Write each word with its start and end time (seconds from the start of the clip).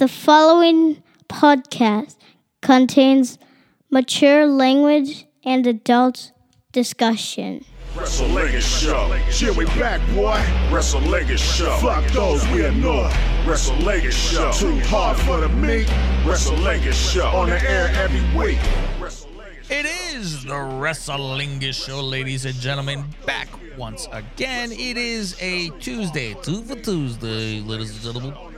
The 0.00 0.08
following 0.08 1.04
podcast 1.28 2.16
contains 2.62 3.38
mature 3.92 4.44
language 4.44 5.24
and 5.44 5.64
adult 5.68 6.32
discussion. 6.72 7.64
Wrestle 7.96 8.26
Legged 8.30 8.64
Show. 8.64 9.16
Yeah, 9.38 9.52
we 9.52 9.66
back, 9.66 10.00
boy. 10.12 10.42
Wrestle 10.74 11.00
Legged 11.02 11.38
Show. 11.38 11.76
Fuck 11.76 12.04
those 12.10 12.44
we 12.48 12.64
ignore. 12.66 13.08
Wrestle 13.46 13.76
Legged 13.76 14.12
Show. 14.12 14.50
Too 14.50 14.80
hard 14.80 15.16
for 15.18 15.38
the 15.40 15.48
meat. 15.50 15.88
Wrestle 16.26 16.56
Legged 16.56 16.92
Show. 16.92 17.28
On 17.28 17.48
the 17.48 17.62
air 17.62 17.88
every 17.94 18.20
week. 18.36 18.58
It 19.70 19.86
is 19.86 20.42
the 20.42 20.54
Wrestlingus 20.54 21.86
Show, 21.86 22.00
ladies 22.00 22.46
and 22.46 22.54
gentlemen. 22.56 23.04
Back 23.26 23.46
once 23.78 24.08
again. 24.10 24.72
It 24.72 24.96
is 24.96 25.40
a 25.40 25.68
Tuesday, 25.78 26.34
two 26.42 26.62
for 26.62 26.74
Tuesday, 26.74 27.60
ladies 27.60 27.92
and 27.92 28.00
gentlemen. 28.00 28.53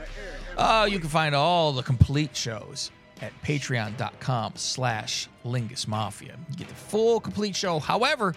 Uh, 0.57 0.87
you 0.89 0.99
can 0.99 1.07
find 1.07 1.35
all 1.35 1.71
the 1.71 1.83
complete 1.83 2.35
shows 2.35 2.91
at 3.21 3.31
patreon.com 3.43 4.53
slash 4.55 5.29
lingus 5.45 5.87
mafia. 5.87 6.35
You 6.49 6.55
get 6.55 6.67
the 6.67 6.75
full 6.75 7.19
complete 7.19 7.55
show. 7.55 7.79
However, 7.79 8.33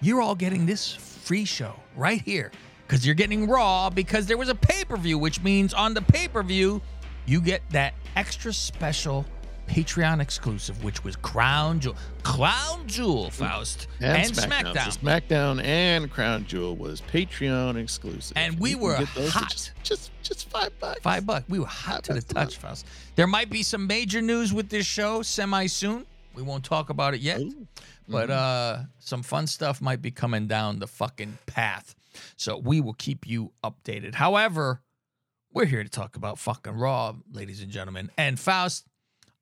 you're 0.00 0.20
all 0.22 0.36
getting 0.36 0.64
this 0.64 0.94
free 0.94 1.44
show 1.44 1.74
right 1.96 2.20
here 2.20 2.52
because 2.86 3.04
you're 3.04 3.16
getting 3.16 3.48
raw 3.48 3.90
because 3.90 4.26
there 4.26 4.36
was 4.36 4.48
a 4.48 4.54
pay-per-view, 4.54 5.18
which 5.18 5.42
means 5.42 5.74
on 5.74 5.92
the 5.92 6.02
pay-per-view, 6.02 6.80
you 7.26 7.40
get 7.40 7.62
that 7.70 7.94
extra 8.14 8.52
special 8.52 9.26
Patreon 9.66 10.20
exclusive, 10.20 10.82
which 10.84 11.04
was 11.04 11.16
Crown 11.16 11.80
Jewel. 11.80 11.96
Crown 12.22 12.86
Jewel, 12.86 13.30
Faust. 13.30 13.88
And, 14.00 14.32
SmackDown. 14.32 14.92
So 14.92 15.00
SmackDown 15.00 15.62
and 15.62 16.10
Crown 16.10 16.46
Jewel 16.46 16.76
was 16.76 17.00
Patreon 17.02 17.76
exclusive. 17.76 18.36
And 18.36 18.58
we 18.58 18.70
You 18.70 18.78
were 18.78 18.98
get 18.98 19.14
those 19.14 19.32
for 19.32 19.38
hot. 19.40 19.50
Just, 19.50 19.72
just, 19.82 20.10
just 20.22 20.48
five 20.50 20.78
bucks. 20.78 21.00
Five 21.00 21.26
bucks. 21.26 21.48
We 21.48 21.58
were 21.58 21.66
hot 21.66 22.04
to 22.04 22.14
the 22.14 22.22
touch, 22.22 22.56
Faust. 22.56 22.86
There 23.16 23.26
might 23.26 23.50
be 23.50 23.62
some 23.62 23.86
major 23.86 24.22
news 24.22 24.52
with 24.52 24.68
this 24.68 24.86
show 24.86 25.22
semi 25.22 25.66
soon. 25.66 26.06
We 26.34 26.42
won't 26.42 26.64
talk 26.64 26.90
about 26.90 27.14
it 27.14 27.20
yet. 27.20 27.40
Ooh. 27.40 27.66
But 28.08 28.30
uh 28.30 28.78
some 28.98 29.22
fun 29.22 29.46
stuff 29.46 29.80
might 29.80 30.00
be 30.00 30.10
coming 30.10 30.46
down 30.46 30.78
the 30.78 30.86
fucking 30.86 31.38
path. 31.46 31.94
So 32.36 32.56
we 32.56 32.80
will 32.80 32.94
keep 32.94 33.26
you 33.26 33.52
updated. 33.64 34.14
However, 34.14 34.82
we're 35.52 35.64
here 35.64 35.82
to 35.82 35.88
talk 35.88 36.16
about 36.16 36.38
fucking 36.38 36.74
Raw, 36.74 37.14
ladies 37.32 37.62
and 37.62 37.70
gentlemen. 37.70 38.10
And 38.18 38.38
Faust, 38.38 38.86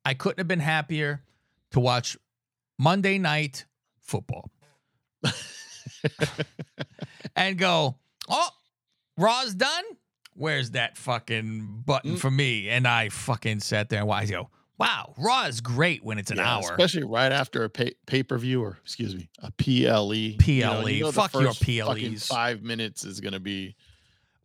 I 0.05 0.13
couldn't 0.13 0.37
have 0.37 0.47
been 0.47 0.59
happier 0.59 1.23
to 1.71 1.79
watch 1.79 2.15
Monday 2.77 3.17
night 3.17 3.65
football. 4.01 4.51
and 7.35 7.57
go, 7.57 7.95
oh, 8.29 8.49
Raw's 9.17 9.53
done. 9.55 9.83
Where's 10.35 10.71
that 10.71 10.97
fucking 10.97 11.83
button 11.85 12.15
Mm. 12.15 12.19
for 12.19 12.29
me? 12.29 12.69
And 12.69 12.87
I 12.87 13.09
fucking 13.09 13.61
sat 13.61 13.89
there 13.89 13.99
and 13.99 14.07
watched. 14.07 14.27
I 14.29 14.31
go, 14.31 14.49
wow, 14.77 15.13
Raw 15.17 15.45
is 15.45 15.61
great 15.61 16.03
when 16.03 16.17
it's 16.17 16.29
an 16.31 16.37
Yeah, 16.37 16.55
hour. 16.57 16.71
especially 16.71 17.03
right 17.03 17.31
after 17.31 17.63
a 17.63 17.69
pay, 17.69 17.93
pay-per-view 18.05 18.61
or 18.61 18.77
excuse 18.83 19.15
me, 19.15 19.29
a 19.39 19.51
PLE. 19.51 20.35
PLE. 20.37 21.05
the 21.05 21.11
Fuck 21.13 21.33
your 21.35 21.53
PLEs. 21.53 22.27
Five 22.27 22.61
minutes 22.63 23.05
is 23.05 23.21
gonna 23.21 23.39
be 23.39 23.75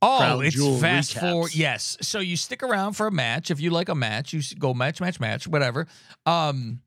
Oh, 0.03 0.19
Crown 0.19 0.45
it's 0.45 0.57
Jewel 0.57 0.79
fast 0.79 1.15
recaps. 1.15 1.21
forward. 1.21 1.55
Yes. 1.55 1.97
So 2.01 2.21
you 2.21 2.37
stick 2.37 2.63
around 2.63 2.95
for 2.95 3.07
a 3.07 3.13
match. 3.13 3.51
If 3.51 3.61
you 3.61 3.71
like 3.71 3.89
a 3.89 3.95
match, 3.95 4.33
you 4.33 4.43
go 4.59 4.73
match, 4.73 5.01
match, 5.01 5.21
match, 5.21 5.47
whatever. 5.47 5.87
Um, 6.25 6.81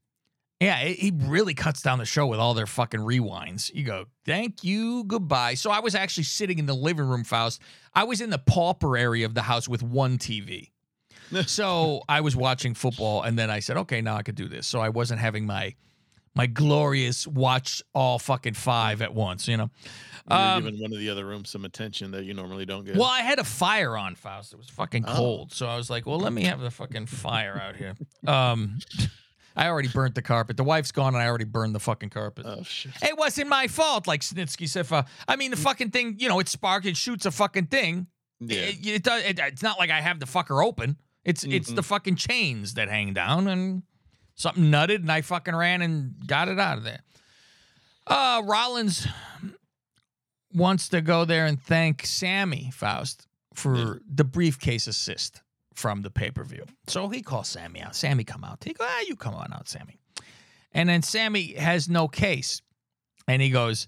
yeah, 0.59 0.80
it, 0.80 0.97
he 0.97 1.11
really 1.16 1.53
cuts 1.53 1.81
down 1.81 2.00
the 2.00 2.06
show 2.06 2.25
with 2.25 2.39
all 2.39 2.53
their 2.53 2.66
fucking 2.66 3.02
rewinds. 3.02 3.73
You 3.73 3.84
go, 3.84 4.06
thank 4.25 4.64
you, 4.64 5.03
goodbye. 5.03 5.56
So 5.56 5.69
I 5.72 5.80
was 5.80 5.94
actually 5.94 6.23
sitting 6.23 6.58
in 6.58 6.66
the 6.66 6.73
living 6.73 7.06
room, 7.06 7.23
Faust. 7.23 7.61
I 7.94 8.06
was 8.06 8.22
in 8.22 8.30
the 8.30 8.39
pauper 8.39 8.97
area 8.97 9.25
of 9.25 9.36
the 9.36 9.41
house 9.41 9.67
with 9.67 9.84
one 9.84 10.17
TV. 10.17 10.72
so 11.45 12.02
I 12.08 12.22
was 12.22 12.36
watching 12.36 12.73
football, 12.73 13.23
and 13.23 13.38
then 13.38 13.50
I 13.50 13.59
said, 13.59 13.78
okay, 13.78 14.02
now 14.02 14.16
I 14.16 14.23
could 14.23 14.36
do 14.36 14.47
this. 14.47 14.66
So 14.66 14.80
I 14.80 14.89
wasn't 14.89 15.19
having 15.19 15.45
my 15.45 15.75
my 16.36 16.48
glorious 16.48 17.28
watch 17.28 17.81
all 17.94 18.20
fucking 18.20 18.53
five 18.56 19.02
at 19.02 19.14
once. 19.14 19.48
You 19.48 19.58
know. 19.58 19.69
you're 20.30 20.38
Um, 20.40 20.63
giving 20.63 20.81
one 20.81 20.94
of 20.94 21.00
the 21.00 21.09
other 21.09 21.25
rooms 21.25 21.50
some 21.50 21.66
attention 21.66 22.12
that 22.12 22.24
you 22.25 22.34
normally 22.34 22.66
don't 22.66 22.85
get. 22.85 22.96
Well, 22.96 23.06
I 23.09 23.19
had 23.22 23.40
a 23.40 23.44
fire 23.44 23.97
on, 23.97 24.16
Faust. 24.16 24.53
It 24.53 24.58
was 24.58 24.69
fucking 24.69 25.06
Oh. 25.08 25.13
cold. 25.16 25.52
So 25.53 25.68
I 25.68 25.75
was 25.75 25.90
like, 25.90 26.06
well, 26.06 26.19
let 26.19 26.34
me 26.34 26.44
have 26.46 26.59
the 26.62 26.72
fucking 26.72 27.06
fire 27.08 27.59
out 27.62 27.75
here. 27.75 27.96
Um, 28.25 28.80
I 29.56 29.68
already 29.68 29.90
burnt 29.90 30.16
the 30.16 30.24
carpet. 30.24 30.58
The 30.58 30.63
wife's 30.63 30.91
gone, 30.91 31.13
and 31.13 31.22
I 31.22 31.28
already 31.28 31.44
burned 31.46 31.75
the 31.75 31.80
fucking 31.80 32.09
carpet. 32.09 32.46
Oh 32.47 32.63
shit. 32.63 32.91
it 33.03 33.16
wasn't 33.18 33.50
my 33.50 33.68
fault, 33.68 34.08
like 34.08 34.22
Snitsky 34.22 34.68
said. 34.68 34.91
uh, 34.91 35.03
I 35.28 35.35
mean, 35.35 35.52
the 35.52 35.58
fucking 35.58 35.91
thing, 35.91 36.16
you 36.18 36.28
know, 36.28 36.40
it 36.40 36.50
sparks, 36.50 36.88
it 36.88 36.97
shoots 36.97 37.28
a 37.28 37.31
fucking 37.31 37.68
thing. 37.68 38.08
Yeah. 38.40 38.62
It, 38.62 38.88
it 38.88 39.03
does. 39.03 39.24
It, 39.24 39.38
it's 39.40 39.62
not 39.62 39.78
like 39.78 39.91
I 39.91 40.02
have 40.02 40.19
the 40.19 40.25
fucker 40.25 40.66
open. 40.66 40.97
It's 41.24 41.44
it's 41.44 41.68
Mm-hmm. 41.68 41.75
the 41.75 41.84
fucking 41.84 42.16
chains 42.16 42.74
that 42.74 42.90
hang 42.90 43.13
down, 43.13 43.47
and 43.47 43.84
something 44.36 44.66
nutted, 44.66 44.98
and 44.98 45.12
I 45.12 45.22
fucking 45.22 45.56
ran 45.56 45.82
and 45.82 46.16
got 46.26 46.48
it 46.48 46.60
out 46.60 46.78
of 46.78 46.84
there. 46.84 47.02
Uh, 48.06 48.42
Rollins 48.46 49.08
wants 50.54 50.90
to 50.90 51.02
go 51.02 51.26
there 51.26 51.46
and 51.46 51.62
thank 51.62 52.06
Sami 52.06 52.72
Faust 52.74 53.28
for 53.54 54.02
the 54.08 54.24
briefcase 54.24 54.88
assist 54.88 55.42
from 55.74 56.02
the 56.02 56.10
pay 56.10 56.32
per 56.32 56.44
view. 56.44 56.66
So 56.88 57.10
he 57.10 57.22
calls 57.22 57.48
Sami 57.48 57.82
out. 57.82 57.96
Sami, 57.96 58.24
come 58.24 58.44
out. 58.44 58.64
He 58.64 58.74
goes, 58.74 58.88
ah, 58.90 59.04
you 59.08 59.16
come 59.16 59.36
on 59.36 59.54
out, 59.54 59.68
Sami. 59.68 59.98
And 60.74 60.90
then 60.90 61.02
Sami 61.02 61.54
has 61.54 61.88
no 61.88 62.08
case, 62.08 62.62
and 63.28 63.42
he 63.42 63.52
goes, 63.52 63.86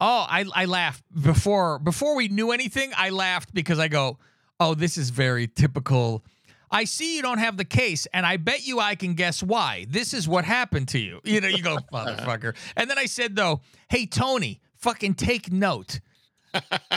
"Oh, 0.00 0.26
I 0.28 0.44
I 0.52 0.64
laughed 0.64 1.04
before 1.22 1.78
before 1.78 2.16
we 2.16 2.26
knew 2.28 2.50
anything. 2.50 2.90
I 2.96 3.10
laughed 3.10 3.54
because 3.54 3.78
I 3.78 3.86
go, 3.86 4.18
oh, 4.58 4.74
this 4.74 4.98
is 4.98 5.10
very 5.10 5.46
typical." 5.46 6.24
I 6.74 6.84
see 6.84 7.14
you 7.14 7.22
don't 7.22 7.38
have 7.38 7.56
the 7.56 7.64
case, 7.64 8.08
and 8.12 8.26
I 8.26 8.36
bet 8.36 8.66
you 8.66 8.80
I 8.80 8.96
can 8.96 9.14
guess 9.14 9.44
why. 9.44 9.86
This 9.88 10.12
is 10.12 10.26
what 10.26 10.44
happened 10.44 10.88
to 10.88 10.98
you. 10.98 11.20
You 11.22 11.40
know, 11.40 11.46
you 11.46 11.62
go, 11.62 11.78
motherfucker. 11.92 12.56
And 12.76 12.90
then 12.90 12.98
I 12.98 13.06
said, 13.06 13.36
though, 13.36 13.60
hey, 13.88 14.06
Tony, 14.06 14.60
fucking 14.74 15.14
take 15.14 15.52
note. 15.52 16.00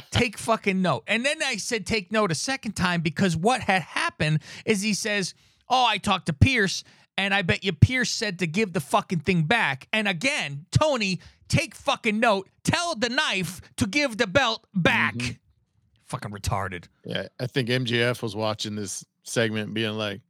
take 0.10 0.40
fucking 0.40 0.82
note. 0.82 1.04
And 1.06 1.24
then 1.24 1.44
I 1.44 1.58
said, 1.58 1.86
take 1.86 2.12
note 2.12 2.32
a 2.32 2.36
second 2.36 2.72
time 2.72 3.02
because 3.02 3.38
what 3.38 3.62
had 3.62 3.84
happened 3.84 4.42
is 4.66 4.82
he 4.82 4.96
says, 4.96 5.36
oh, 5.70 5.86
I 5.86 6.00
talked 6.00 6.26
to 6.26 6.34
Pearce, 6.34 6.84
and 7.16 7.32
I 7.32 7.44
bet 7.44 7.64
you 7.64 7.72
Pearce 7.72 8.10
said 8.10 8.40
to 8.40 8.48
give 8.48 8.74
the 8.74 8.80
fucking 8.80 9.20
thing 9.20 9.44
back. 9.44 9.88
And 9.94 10.08
again, 10.08 10.66
Tony, 10.72 11.20
take 11.50 11.76
fucking 11.76 12.20
note. 12.20 12.50
Tell 12.64 12.96
the 12.96 13.10
knife 13.10 13.62
to 13.78 13.86
give 13.86 14.18
the 14.18 14.28
belt 14.28 14.66
back. 14.74 15.14
Mm-hmm. 15.14 15.34
Fucking 16.08 16.32
retarded. 16.32 16.86
Yeah. 17.06 17.28
I 17.40 17.48
think 17.48 17.70
MJF 17.70 18.22
was 18.22 18.36
watching 18.36 18.76
this 18.76 19.06
segment 19.24 19.74
being 19.74 19.94
like, 19.98 20.22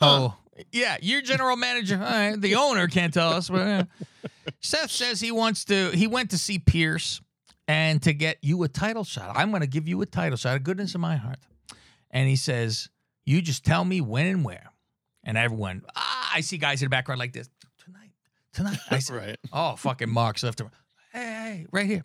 Oh, 0.00 0.34
yeah, 0.72 0.96
you're 1.00 1.22
general 1.22 1.56
manager. 1.56 1.98
Right, 1.98 2.40
the 2.40 2.54
owner 2.54 2.86
can't 2.86 3.12
tell 3.12 3.30
us. 3.30 3.48
But, 3.48 3.60
uh, 3.60 3.84
Seth 4.60 4.90
says 4.90 5.20
he 5.20 5.30
wants 5.30 5.64
to. 5.66 5.90
He 5.90 6.06
went 6.06 6.30
to 6.30 6.38
see 6.38 6.58
Pearce 6.58 7.20
and 7.68 8.02
to 8.02 8.12
get 8.12 8.38
you 8.42 8.62
a 8.62 8.68
title 8.68 9.04
shot. 9.04 9.36
I'm 9.36 9.50
going 9.50 9.60
to 9.62 9.66
give 9.66 9.88
you 9.88 10.00
a 10.02 10.06
title 10.06 10.36
shot. 10.36 10.56
A 10.56 10.58
goodness 10.58 10.94
in 10.94 11.00
my 11.00 11.16
heart. 11.16 11.38
And 12.10 12.28
he 12.28 12.36
says, 12.36 12.88
"You 13.24 13.42
just 13.42 13.64
tell 13.64 13.84
me 13.84 14.00
when 14.00 14.26
and 14.26 14.44
where." 14.44 14.70
And 15.24 15.36
everyone, 15.36 15.82
ah, 15.96 16.30
I 16.34 16.40
see 16.40 16.56
guys 16.56 16.80
in 16.80 16.86
the 16.86 16.90
background 16.90 17.18
like 17.18 17.32
this 17.32 17.48
tonight. 17.84 18.10
Tonight, 18.52 18.78
I 18.90 18.98
said, 19.00 19.16
right. 19.16 19.36
Oh, 19.52 19.74
fucking 19.76 20.08
Mark's 20.08 20.42
left 20.44 20.60
him. 20.60 20.70
Hey, 21.46 21.66
right 21.70 21.86
here. 21.86 22.04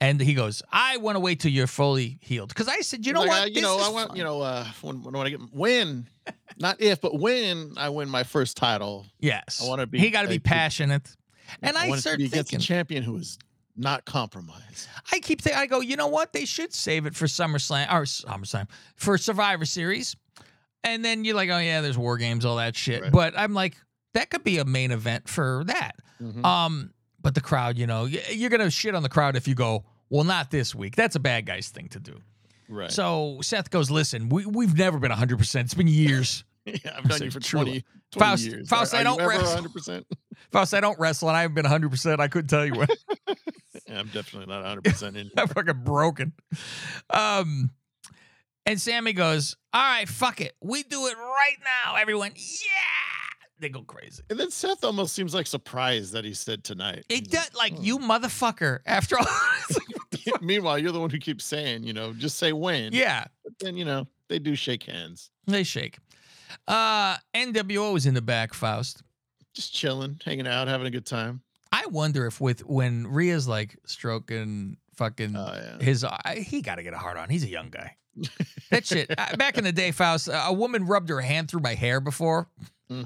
And 0.00 0.20
he 0.20 0.34
goes, 0.34 0.62
I 0.70 0.98
want 0.98 1.16
to 1.16 1.20
wait 1.20 1.40
till 1.40 1.50
you're 1.50 1.66
fully 1.66 2.18
healed. 2.20 2.48
Because 2.50 2.68
I 2.68 2.80
said, 2.80 3.06
you 3.06 3.12
know 3.12 3.20
Like, 3.20 3.28
what? 3.30 3.42
uh, 3.42 3.46
you 3.46 3.54
This 3.54 3.62
know, 3.62 3.78
I 3.78 3.88
want, 3.88 4.08
fun. 4.08 4.16
you 4.18 4.24
know, 4.24 4.40
uh, 4.42 4.66
when, 4.82 5.02
when 5.02 5.16
I 5.16 5.30
get 5.30 5.40
when, 5.52 6.08
not 6.58 6.80
if, 6.80 7.00
but 7.00 7.18
when 7.18 7.72
I 7.78 7.88
win 7.88 8.08
my 8.10 8.22
first 8.22 8.56
title, 8.56 9.06
Yes. 9.18 9.62
I 9.64 9.68
wanna 9.68 9.86
be 9.86 9.98
He 9.98 10.10
got 10.10 10.22
to 10.22 10.28
be 10.28 10.38
passionate. 10.38 11.14
And 11.62 11.76
I, 11.76 11.88
want 11.88 11.92
it 11.92 11.94
to 11.96 12.00
start 12.02 12.18
be 12.18 12.26
against 12.26 12.50
a 12.50 12.56
thinking, 12.56 12.58
champion 12.60 13.02
who 13.02 13.16
is 13.16 13.38
not 13.76 14.04
compromised. 14.04 14.88
I 15.10 15.18
keep 15.20 15.40
thinking, 15.40 15.60
I 15.60 15.66
go, 15.66 15.80
you 15.80 15.96
know 15.96 16.08
what? 16.08 16.32
They 16.34 16.44
should 16.44 16.72
save 16.74 17.06
it 17.06 17.14
for 17.14 17.24
SummerSlam 17.26 17.90
or 17.92 18.02
SummerSlam 18.02 18.68
for 18.96 19.16
Survivor 19.16 19.64
Series. 19.64 20.14
And 20.84 21.02
then 21.04 21.24
you're 21.24 21.36
like, 21.36 21.48
oh, 21.50 21.58
yeah, 21.58 21.80
there's 21.80 21.96
war 21.96 22.18
games, 22.18 22.44
all 22.44 22.56
that 22.56 22.76
shit. 22.76 23.02
Right. 23.02 23.12
But 23.12 23.34
I'm 23.38 23.54
like, 23.54 23.76
that 24.14 24.28
could 24.30 24.44
be 24.44 24.58
a 24.58 24.64
main 24.64 24.90
event 24.90 25.28
for 25.28 25.62
that. 25.66 25.96
Mhm. 26.20 26.44
Um, 26.44 26.92
but 27.22 27.34
the 27.34 27.40
crowd, 27.40 27.78
you 27.78 27.86
know, 27.86 28.04
you're 28.04 28.50
going 28.50 28.60
to 28.60 28.70
shit 28.70 28.94
on 28.94 29.02
the 29.02 29.08
crowd 29.08 29.36
if 29.36 29.46
you 29.48 29.54
go, 29.54 29.84
well, 30.10 30.24
not 30.24 30.50
this 30.50 30.74
week. 30.74 30.96
That's 30.96 31.16
a 31.16 31.20
bad 31.20 31.46
guy's 31.46 31.68
thing 31.68 31.88
to 31.90 32.00
do. 32.00 32.18
right. 32.68 32.90
So 32.90 33.38
Seth 33.42 33.70
goes, 33.70 33.90
listen, 33.90 34.28
we, 34.28 34.44
we've 34.46 34.76
never 34.76 34.98
been 34.98 35.10
100%. 35.12 35.60
It's 35.60 35.74
been 35.74 35.86
years. 35.88 36.44
yeah, 36.66 36.74
I've 36.96 37.12
say 37.12 37.24
you 37.26 37.30
for 37.30 37.40
truly. 37.40 37.64
20, 37.64 37.84
20 38.12 38.30
Faust- 38.30 38.44
years. 38.44 38.68
Faust, 38.68 38.94
are, 38.94 38.98
I 38.98 39.02
don't 39.04 39.24
wrestle. 39.24 39.62
100%? 39.64 40.04
Faust, 40.52 40.74
I 40.74 40.80
don't 40.80 40.98
wrestle 40.98 41.28
and 41.28 41.36
I 41.36 41.42
haven't 41.42 41.54
been 41.54 41.64
100%. 41.64 42.20
I 42.20 42.28
couldn't 42.28 42.48
tell 42.48 42.66
you 42.66 42.74
when. 42.74 42.88
Yeah, 43.88 43.98
I'm 43.98 44.06
definitely 44.08 44.46
not 44.46 44.64
100% 44.84 45.16
in. 45.16 45.30
I'm 45.36 45.48
fucking 45.48 45.82
broken. 45.82 46.32
Um, 47.10 47.70
and 48.64 48.80
Sami 48.80 49.12
goes, 49.12 49.56
all 49.72 49.82
right, 49.82 50.08
fuck 50.08 50.40
it. 50.40 50.54
We 50.62 50.82
do 50.82 51.06
it 51.08 51.16
right 51.16 51.56
now, 51.64 51.96
everyone. 51.96 52.32
Yeah. 52.36 53.11
They 53.62 53.68
go 53.68 53.82
crazy. 53.82 54.22
And 54.28 54.38
then 54.40 54.50
Seth 54.50 54.82
almost 54.84 55.14
seems 55.14 55.34
like 55.34 55.46
surprised 55.46 56.12
that 56.14 56.24
he 56.24 56.34
said 56.34 56.64
tonight. 56.64 57.04
It 57.08 57.30
does, 57.30 57.48
like, 57.54 57.72
you 57.80 57.98
motherfucker. 58.00 58.80
After 58.86 59.16
all, 59.16 59.24
like, 59.70 59.88
what 59.88 60.10
the 60.10 60.16
fuck? 60.18 60.34
like- 60.34 60.42
Meanwhile, 60.42 60.80
you're 60.80 60.90
the 60.92 60.98
one 61.00 61.10
who 61.10 61.18
keeps 61.18 61.44
saying, 61.44 61.84
you 61.84 61.92
know, 61.92 62.12
just 62.12 62.38
say 62.38 62.52
when. 62.52 62.92
yeah, 62.92 63.24
But 63.44 63.52
then, 63.60 63.76
you 63.76 63.84
know, 63.84 64.08
they 64.28 64.40
do 64.40 64.56
shake 64.56 64.82
hands. 64.82 65.30
they 65.46 65.62
shake. 65.62 65.98
Uh, 66.68 67.16
NWO 67.34 67.96
is 67.96 68.04
in 68.06 68.14
the 68.14 68.20
back, 68.20 68.52
Faust. 68.52 69.02
Just 69.54 69.72
chilling, 69.72 70.20
hanging 70.24 70.46
out, 70.48 70.66
having 70.66 70.86
a 70.88 70.90
good 70.90 71.06
time. 71.06 71.42
I 71.70 71.86
wonder 71.86 72.26
if 72.26 72.40
with 72.40 72.66
when 72.66 73.06
Rhea's 73.06 73.46
like 73.48 73.78
stroking 73.86 74.76
fucking 74.96 75.34
Oh 75.36 75.52
yeah. 75.54 75.78
his, 75.84 76.04
I, 76.04 76.44
he 76.46 76.62
got 76.62 76.74
to 76.76 76.82
get 76.82 76.94
a 76.94 76.98
hard 76.98 77.16
on. 77.16 77.28
He's 77.30 77.44
a 77.44 77.48
young 77.48 77.70
guy. 77.70 77.96
that 78.70 78.84
shit. 78.86 79.10
uh, 79.16 79.36
back 79.36 79.56
in 79.56 79.64
the 79.64 79.72
day, 79.72 79.90
Faust, 79.92 80.28
a 80.32 80.52
woman 80.52 80.84
rubbed 80.86 81.08
her 81.10 81.20
hand 81.20 81.48
through 81.50 81.60
my 81.60 81.74
hair 81.74 82.00
before. 82.00 82.48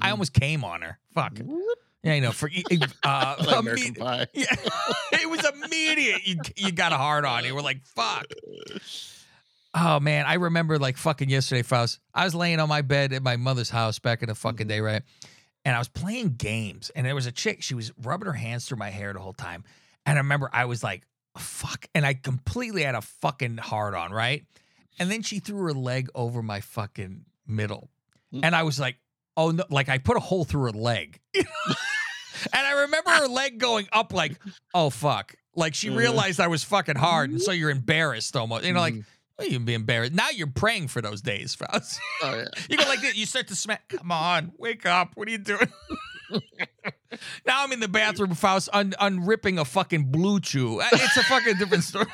I 0.01 0.07
Mhm. 0.07 0.11
almost 0.11 0.33
came 0.33 0.63
on 0.63 0.81
her. 0.81 0.99
Fuck. 1.13 1.37
Whoop, 1.39 1.77
Yeah, 2.03 2.13
you 2.15 2.21
know, 2.21 2.31
for 2.31 2.49
uh, 3.03 3.35
like 3.39 3.57
American 3.59 3.93
imme- 3.95 3.99
Pie. 3.99 4.27
yeah, 4.33 4.45
it 5.13 5.29
was 5.29 5.45
immediate. 5.45 6.25
You 6.27 6.37
you 6.55 6.71
got 6.71 6.93
a 6.93 6.97
hard 6.97 7.25
on. 7.25 7.43
You 7.45 7.55
were 7.55 7.61
like, 7.61 7.85
fuck. 7.85 8.25
Oh 9.73 9.99
man, 9.99 10.25
I 10.25 10.35
remember 10.35 10.79
like 10.79 10.97
fucking 10.97 11.29
yesterday, 11.29 11.61
Faust. 11.61 11.99
I 12.13 12.23
was 12.25 12.33
laying 12.33 12.59
on 12.59 12.69
my 12.69 12.81
bed 12.81 13.13
at 13.13 13.21
my 13.21 13.35
mother's 13.35 13.69
house 13.69 13.99
back 13.99 14.23
in 14.23 14.29
the 14.29 14.35
fucking 14.35 14.67
day, 14.67 14.79
right? 14.79 15.03
And 15.65 15.75
I 15.75 15.79
was 15.79 15.89
playing 15.89 16.35
games, 16.37 16.89
and 16.95 17.05
there 17.05 17.13
was 17.15 17.25
a 17.25 17.31
chick. 17.31 17.61
She 17.61 17.75
was 17.75 17.91
rubbing 18.01 18.25
her 18.27 18.33
hands 18.33 18.65
through 18.65 18.77
my 18.77 18.89
hair 18.89 19.11
the 19.13 19.19
whole 19.19 19.33
time. 19.33 19.63
And 20.05 20.17
I 20.17 20.21
remember 20.21 20.49
I 20.53 20.65
was 20.65 20.81
like, 20.83 21.03
fuck. 21.37 21.85
And 21.93 22.05
I 22.05 22.13
completely 22.13 22.83
had 22.83 22.95
a 22.95 23.01
fucking 23.01 23.57
hard 23.57 23.93
on, 23.93 24.11
right? 24.11 24.45
And 24.97 25.11
then 25.11 25.21
she 25.21 25.39
threw 25.39 25.57
her 25.63 25.73
leg 25.73 26.07
over 26.15 26.41
my 26.41 26.61
fucking 26.61 27.25
middle. 27.45 27.89
Mm. 28.33 28.39
And 28.43 28.55
I 28.55 28.63
was 28.63 28.79
like, 28.79 28.95
oh 29.37 29.51
no, 29.51 29.63
like 29.69 29.87
I 29.87 29.97
put 29.99 30.17
a 30.17 30.19
hole 30.19 30.43
through 30.43 30.63
her 30.63 30.71
leg. 30.71 31.19
and 31.35 31.45
I 32.53 32.81
remember 32.81 33.09
her 33.11 33.27
leg 33.27 33.57
going 33.59 33.87
up 33.93 34.11
like, 34.13 34.37
oh 34.73 34.89
fuck. 34.89 35.35
Like 35.55 35.73
she 35.73 35.89
Mhm. 35.89 35.95
realized 35.97 36.39
I 36.41 36.47
was 36.47 36.63
fucking 36.63 36.97
hard. 36.97 37.29
And 37.29 37.41
so 37.41 37.51
you're 37.51 37.69
embarrassed 37.69 38.35
almost. 38.35 38.65
You 38.65 38.73
know, 38.73 38.79
like, 38.79 38.93
Mhm. 38.95 39.05
well, 39.39 39.47
you'd 39.47 39.65
be 39.65 39.73
embarrassed. 39.73 40.13
Now 40.13 40.29
you're 40.29 40.47
praying 40.47 40.89
for 40.89 41.01
those 41.01 41.21
days, 41.21 41.55
Faust. 41.55 41.99
Oh 42.23 42.35
yeah. 42.35 42.45
You 42.69 42.77
go 42.77 42.83
like 42.85 43.01
this. 43.01 43.15
You 43.15 43.25
start 43.25 43.47
to 43.47 43.55
smack. 43.55 43.87
Come 43.89 44.11
on, 44.11 44.51
wake 44.57 44.85
up. 44.85 45.11
What 45.15 45.27
are 45.27 45.31
you 45.31 45.37
doing? 45.37 45.71
now 47.45 47.63
I'm 47.63 47.71
in 47.71 47.79
the 47.79 47.87
bathroom, 47.87 48.35
Faust, 48.35 48.69
un- 48.73 48.93
unripping 48.99 49.57
a 49.59 49.65
fucking 49.65 50.11
blue 50.11 50.39
chew. 50.39 50.81
Uh, 50.81 50.87
It's 50.91 51.17
a 51.17 51.23
fucking 51.23 51.55
different 51.57 51.83
story. 51.85 52.05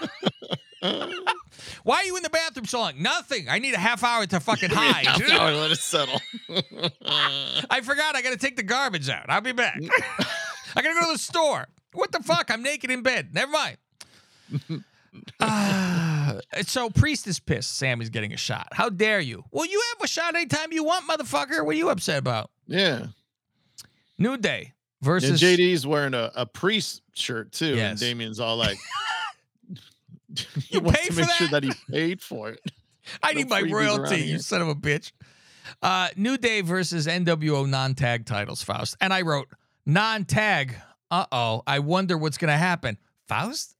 Why 1.83 1.97
are 1.97 2.03
you 2.05 2.15
in 2.17 2.23
the 2.23 2.29
bathroom 2.29 2.65
so 2.65 2.79
long? 2.79 2.93
Nothing. 3.01 3.47
I 3.49 3.59
need 3.59 3.73
a 3.73 3.77
half 3.79 4.03
hour 4.03 4.25
to 4.25 4.39
fucking 4.39 4.69
hide. 4.73 5.05
Half 5.05 5.29
hour, 5.31 5.51
let 5.53 5.71
it 5.71 5.77
settle. 5.79 6.19
I 7.69 7.81
forgot. 7.81 8.15
I 8.15 8.21
got 8.21 8.31
to 8.31 8.37
take 8.37 8.55
the 8.55 8.63
garbage 8.63 9.09
out. 9.09 9.25
I'll 9.29 9.41
be 9.41 9.51
back. 9.51 9.79
I 10.75 10.81
got 10.81 10.93
to 10.93 10.99
go 10.99 11.05
to 11.07 11.11
the 11.13 11.17
store. 11.19 11.67
What 11.93 12.11
the 12.11 12.19
fuck? 12.23 12.49
I'm 12.51 12.63
naked 12.63 12.89
in 12.89 13.01
bed. 13.03 13.33
Never 13.33 13.51
mind. 13.51 13.77
Uh, 15.39 16.39
so 16.63 16.89
priest 16.89 17.27
is 17.27 17.39
pissed. 17.39 17.77
Sami's 17.77 18.09
getting 18.09 18.33
a 18.33 18.37
shot. 18.37 18.67
How 18.71 18.89
dare 18.89 19.19
you? 19.19 19.43
Well, 19.51 19.65
you 19.65 19.81
have 19.93 20.03
a 20.03 20.07
shot 20.07 20.35
anytime 20.35 20.71
you 20.71 20.83
want, 20.83 21.07
motherfucker. 21.07 21.65
What 21.65 21.75
are 21.75 21.77
you 21.77 21.89
upset 21.89 22.17
about? 22.19 22.49
yeah. 22.67 23.07
New 24.19 24.37
Day 24.37 24.71
And 25.01 25.05
versus 25.05 25.41
JD's 25.41 25.87
wearing 25.87 26.13
a, 26.13 26.31
a 26.35 26.45
priest 26.45 27.01
shirt 27.13 27.51
too, 27.51 27.75
Yes. 27.75 27.91
and 27.91 27.99
Damian's 27.99 28.39
all 28.39 28.55
like, 28.55 28.77
he 30.55 30.75
You 30.75 30.79
wants 30.81 31.07
to 31.07 31.13
for 31.13 31.21
make 31.21 31.29
sure 31.31 31.47
that? 31.47 31.61
that 31.61 31.63
he 31.63 31.71
paid 31.91 32.21
for 32.21 32.49
it. 32.49 32.59
I 33.23 33.33
need 33.33 33.49
my 33.49 33.61
royalty, 33.61 34.21
you 34.21 34.39
son 34.39 34.61
of 34.61 34.67
a 34.69 34.75
bitch. 34.75 35.11
Uh, 35.81 36.09
New 36.15 36.37
Day 36.37 36.61
versus 36.61 37.07
NWO 37.07 37.67
non-tag 37.67 38.25
titles, 38.25 38.63
Faust. 38.63 38.95
And 39.01 39.13
I 39.13 39.21
wrote 39.21 39.47
non-tag. 39.85 40.75
Uh-oh. 41.11 41.63
I 41.67 41.79
wonder 41.79 42.17
what's 42.17 42.37
gonna 42.37 42.57
happen. 42.57 42.97
Faust? 43.27 43.75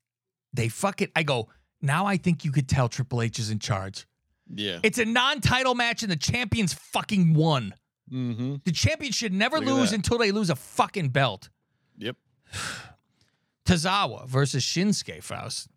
They 0.53 0.67
fucking 0.69 1.09
I 1.15 1.23
go, 1.23 1.49
now 1.81 2.05
I 2.05 2.17
think 2.17 2.45
you 2.45 2.51
could 2.51 2.67
tell 2.69 2.89
Triple 2.89 3.21
H 3.21 3.39
is 3.39 3.49
in 3.49 3.59
charge. 3.59 4.05
Yeah. 4.53 4.79
It's 4.83 4.99
a 4.99 5.05
non-title 5.05 5.73
match 5.75 6.03
and 6.03 6.11
the 6.11 6.15
champions 6.17 6.73
fucking 6.73 7.33
won. 7.33 7.73
Mm-hmm. 8.11 8.55
The 8.65 8.71
champions 8.71 9.15
should 9.15 9.33
never 9.33 9.57
Look 9.59 9.67
lose 9.67 9.93
until 9.93 10.17
they 10.17 10.31
lose 10.31 10.49
a 10.49 10.55
fucking 10.55 11.09
belt. 11.09 11.49
Yep. 11.97 12.17
Tozawa 13.65 14.27
versus 14.27 14.63
Shinsuke 14.63 15.23
Faust. 15.23 15.69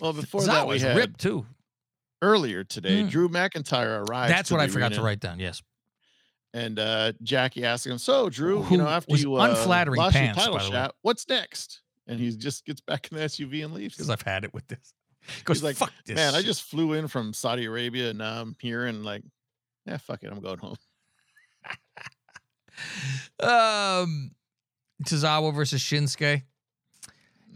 Well, 0.00 0.12
before 0.12 0.42
that, 0.44 0.66
we 0.66 0.78
had 0.78 0.96
ripped 0.96 1.20
too. 1.20 1.46
earlier 2.22 2.64
today, 2.64 3.02
Mm. 3.02 3.10
Drew 3.10 3.28
McIntyre 3.28 4.06
arrived. 4.06 4.32
That's 4.32 4.50
what 4.50 4.60
I 4.60 4.68
forgot 4.68 4.92
to 4.94 5.02
write 5.02 5.20
down. 5.20 5.38
Yes. 5.38 5.62
And 6.54 6.78
uh, 6.78 7.12
Jackie 7.22 7.64
asked 7.64 7.86
him, 7.86 7.98
"So, 7.98 8.30
Drew, 8.30 8.62
Who 8.62 8.76
you 8.76 8.82
know, 8.82 8.88
after 8.88 9.14
you 9.16 9.36
uh, 9.36 9.48
unflattering 9.50 9.98
lost 9.98 10.14
pants, 10.16 10.36
your 10.38 10.44
title 10.46 10.58
by 10.58 10.64
the 10.64 10.70
way. 10.70 10.76
shot, 10.76 10.94
what's 11.02 11.28
next?" 11.28 11.82
And 12.06 12.18
he 12.20 12.34
just 12.36 12.64
gets 12.64 12.80
back 12.80 13.08
in 13.10 13.18
the 13.18 13.24
SUV 13.24 13.64
and 13.64 13.74
leaves. 13.74 13.94
Because 13.94 14.08
I've 14.10 14.22
had 14.22 14.44
it 14.44 14.54
with 14.54 14.66
this. 14.68 14.94
Goes 15.44 15.56
He's 15.56 15.64
like, 15.64 15.76
fuck 15.76 15.92
this. 16.06 16.14
Man, 16.14 16.36
I 16.36 16.42
just 16.42 16.62
flew 16.62 16.92
in 16.92 17.08
from 17.08 17.32
Saudi 17.32 17.64
Arabia, 17.64 18.10
and 18.10 18.18
now 18.20 18.40
I'm 18.40 18.56
here, 18.60 18.86
and 18.86 19.04
like, 19.04 19.24
yeah, 19.84 19.96
fuck 19.96 20.22
it, 20.22 20.30
I'm 20.30 20.40
going 20.40 20.58
home. 20.58 20.76
um 23.40 24.30
Tozawa 25.04 25.54
versus 25.54 25.82
Shinsuke. 25.82 26.42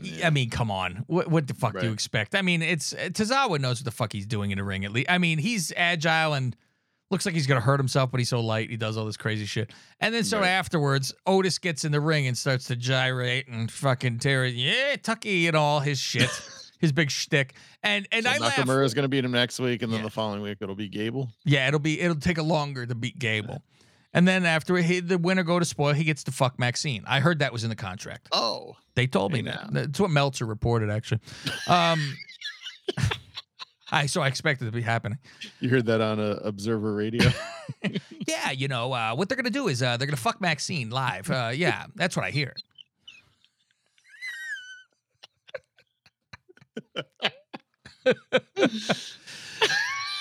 Yeah. 0.02 0.26
I 0.26 0.30
mean, 0.30 0.50
come 0.50 0.70
on. 0.70 1.04
What 1.06 1.28
what 1.28 1.46
the 1.46 1.54
fuck 1.54 1.78
do 1.78 1.86
you 1.86 1.92
expect? 1.92 2.34
I 2.34 2.42
mean, 2.42 2.62
it's 2.62 2.92
Tozawa 2.94 3.58
knows 3.60 3.80
what 3.80 3.84
the 3.84 3.90
fuck 3.90 4.12
he's 4.12 4.26
doing 4.26 4.50
in 4.50 4.58
the 4.58 4.64
ring 4.64 4.84
at 4.84 4.92
least. 4.92 5.10
I 5.10 5.18
mean, 5.18 5.38
he's 5.38 5.72
agile 5.76 6.34
and 6.34 6.56
looks 7.10 7.26
like 7.26 7.34
he's 7.34 7.46
gonna 7.46 7.60
hurt 7.60 7.80
himself, 7.80 8.10
but 8.10 8.18
he's 8.18 8.28
so 8.28 8.40
light. 8.40 8.70
He 8.70 8.76
does 8.76 8.96
all 8.96 9.04
this 9.06 9.16
crazy 9.16 9.44
shit. 9.46 9.72
And 10.00 10.14
then 10.14 10.24
so 10.24 10.40
Right. 10.40 10.48
afterwards, 10.48 11.12
Otis 11.26 11.58
gets 11.58 11.84
in 11.84 11.92
the 11.92 12.00
ring 12.00 12.26
and 12.26 12.36
starts 12.38 12.66
to 12.66 12.76
gyrate 12.76 13.48
and 13.48 13.70
fucking 13.70 14.18
tear 14.20 14.44
it. 14.44 14.54
Yeah, 14.54 14.96
Tucky 15.02 15.46
and 15.48 15.56
all 15.56 15.80
his 15.80 15.98
shit, 15.98 16.30
his 16.80 16.92
big 16.92 17.10
shtick. 17.10 17.54
And 17.82 18.06
and 18.12 18.24
so 18.24 18.30
I. 18.30 18.38
Nakamura 18.38 18.84
is 18.84 18.94
going 18.94 19.04
to 19.04 19.08
beat 19.08 19.24
him 19.24 19.32
next 19.32 19.58
week, 19.58 19.82
and 19.82 19.92
then 19.92 20.00
Yeah. 20.00 20.04
the 20.04 20.10
following 20.10 20.40
week 20.42 20.58
it'll 20.60 20.74
be 20.76 20.88
Gable. 20.88 21.30
Yeah, 21.44 21.66
it'll 21.66 21.80
be 21.80 22.00
it'll 22.00 22.14
take 22.14 22.38
a 22.38 22.42
longer 22.42 22.86
to 22.86 22.94
beat 22.94 23.18
Gable. 23.18 23.62
And 24.12 24.26
then 24.26 24.44
after 24.44 24.76
he, 24.76 25.00
the 25.00 25.18
winner 25.18 25.42
go 25.44 25.58
to 25.60 25.64
spoil, 25.64 25.92
he 25.92 26.02
gets 26.04 26.24
to 26.24 26.32
fuck 26.32 26.58
Maxxine. 26.58 27.04
I 27.06 27.20
heard 27.20 27.38
that 27.38 27.52
was 27.52 27.62
in 27.64 27.70
the 27.70 27.76
contract. 27.76 28.28
Oh, 28.32 28.76
They 28.94 29.06
told 29.06 29.32
me 29.32 29.38
Hey, 29.38 29.44
that. 29.46 29.72
now. 29.72 29.80
That's 29.82 30.00
what 30.00 30.10
Meltzer 30.10 30.46
reported, 30.46 30.90
actually. 30.90 31.20
Um, 31.68 32.16
I 33.92 34.06
so 34.06 34.20
I 34.22 34.28
expected 34.28 34.66
it 34.66 34.70
to 34.70 34.76
be 34.76 34.82
happening. 34.82 35.18
you 35.60 35.68
heard 35.68 35.86
that 35.86 36.00
on 36.00 36.18
uh, 36.20 36.38
Observer 36.44 36.94
Radio. 36.94 37.28
Yeah, 38.26 38.50
you 38.50 38.68
know 38.68 38.92
uh, 38.92 39.14
what 39.14 39.28
they're 39.28 39.36
gonna 39.36 39.48
do 39.50 39.66
is 39.68 39.82
uh, 39.82 39.96
they're 39.96 40.06
gonna 40.06 40.16
fuck 40.16 40.40
Maxxine 40.40 40.90
live. 40.90 41.30
Uh, 41.30 41.50
yeah, 41.54 41.86
that's 41.96 42.16
what 42.16 42.24
I 42.24 42.30
hear. 42.30 42.54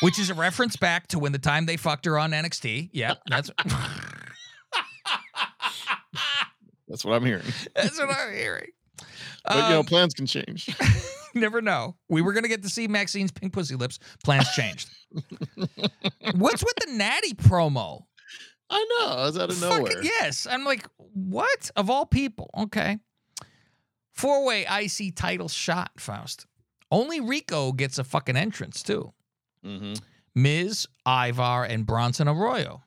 Which 0.02 0.18
is 0.20 0.30
a 0.30 0.34
reference 0.34 0.76
back 0.78 1.08
to 1.08 1.20
when 1.20 1.32
the 1.34 1.40
time 1.40 1.66
they 1.66 1.76
fucked 1.78 2.06
her 2.06 2.18
on 2.18 2.32
NXT. 2.32 2.90
Yeah, 2.94 3.16
that's 3.28 3.50
That's 6.88 7.06
what 7.06 7.14
I'm 7.16 7.26
hearing. 7.26 7.44
that's 7.76 8.00
what 8.00 8.10
I'm 8.10 8.34
hearing. 8.34 8.70
But 9.46 9.56
you 9.56 9.62
know, 9.74 9.80
Um, 9.80 9.86
plans 9.86 10.14
can 10.14 10.26
change. 10.26 10.70
never 11.36 11.62
know. 11.62 11.96
We 12.10 12.22
were 12.22 12.34
gonna 12.34 12.48
get 12.48 12.64
to 12.64 12.70
see 12.70 12.88
Maxxine's 12.88 13.32
pink 13.32 13.54
pussy 13.54 13.76
lips. 13.76 14.00
Plans 14.24 14.50
changed. 14.56 14.90
What's 16.36 16.64
with 16.64 16.76
the 16.86 16.92
natty 16.94 17.34
promo? 17.36 18.04
I 18.72 18.86
know. 19.00 19.08
I 19.08 19.26
was 19.26 19.38
out 19.38 19.50
of 19.50 19.58
Fucking- 19.58 19.78
nowhere. 19.86 20.04
yes. 20.04 20.48
I'm 20.50 20.64
like, 20.66 20.88
what? 20.98 21.70
Of 21.76 21.90
all 21.90 22.06
people. 22.06 22.50
Okay. 22.58 22.98
Four 24.14 24.46
way 24.46 24.66
IC 24.70 25.16
title 25.16 25.48
shot, 25.48 25.92
Faust. 25.98 26.46
Only 26.92 27.20
Rico 27.22 27.72
gets 27.72 28.00
a 28.00 28.04
fucking 28.04 28.36
entrance, 28.36 28.82
too. 28.84 29.14
Hmm 29.64 29.94
Miz, 30.36 30.88
Ivar, 31.08 31.66
and 31.66 31.86
Bronson 31.86 32.28
Arroyo. 32.28 32.82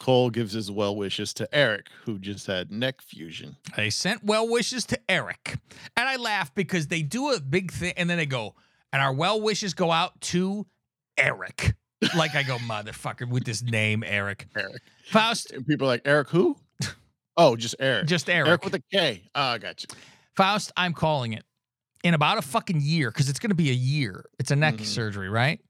Cole 0.00 0.30
gives 0.30 0.52
his 0.52 0.70
well 0.70 0.96
wishes 0.96 1.34
to 1.34 1.54
Eric, 1.54 1.88
who 2.04 2.18
just 2.18 2.46
had 2.46 2.70
neck 2.70 3.02
fusion. 3.02 3.56
They 3.76 3.90
sent 3.90 4.24
well 4.24 4.48
wishes 4.48 4.86
to 4.86 4.98
Eric. 5.08 5.58
And 5.96 6.08
I 6.08 6.16
laugh 6.16 6.54
because 6.54 6.86
they 6.86 7.02
do 7.02 7.30
a 7.32 7.40
big 7.40 7.70
thing 7.70 7.92
and 7.96 8.08
then 8.08 8.16
they 8.16 8.26
go, 8.26 8.54
and 8.92 9.02
our 9.02 9.12
well 9.12 9.40
wishes 9.40 9.74
go 9.74 9.90
out 9.92 10.18
to 10.22 10.66
Eric. 11.18 11.74
Like 12.16 12.34
I 12.34 12.42
go, 12.42 12.58
motherfucker, 12.70 13.28
with 13.28 13.44
this 13.44 13.62
name, 13.62 14.02
Eric. 14.06 14.46
Eric. 14.56 14.80
Faust, 15.04 15.50
And 15.50 15.66
people 15.66 15.86
are 15.86 15.90
like, 15.90 16.02
Eric 16.06 16.28
who? 16.30 16.56
Oh, 17.36 17.56
just 17.56 17.74
Eric. 17.78 18.06
just 18.06 18.28
Eric. 18.28 18.48
Eric 18.48 18.64
with 18.64 18.74
a 18.74 18.82
K. 18.92 19.22
Oh, 19.34 19.40
I 19.42 19.58
got 19.58 19.82
you. 19.82 19.88
Faust, 20.36 20.72
I'm 20.76 20.92
calling 20.92 21.32
it. 21.32 21.44
In 22.02 22.14
about 22.14 22.38
a 22.38 22.42
fucking 22.42 22.80
year, 22.80 23.10
because 23.10 23.28
it's 23.28 23.38
going 23.38 23.50
to 23.50 23.54
be 23.56 23.70
a 23.70 23.74
year. 23.74 24.24
It's 24.38 24.50
a 24.50 24.56
neck 24.56 24.76
Mhm. 24.76 24.86
surgery, 24.86 25.28
right? 25.28 25.60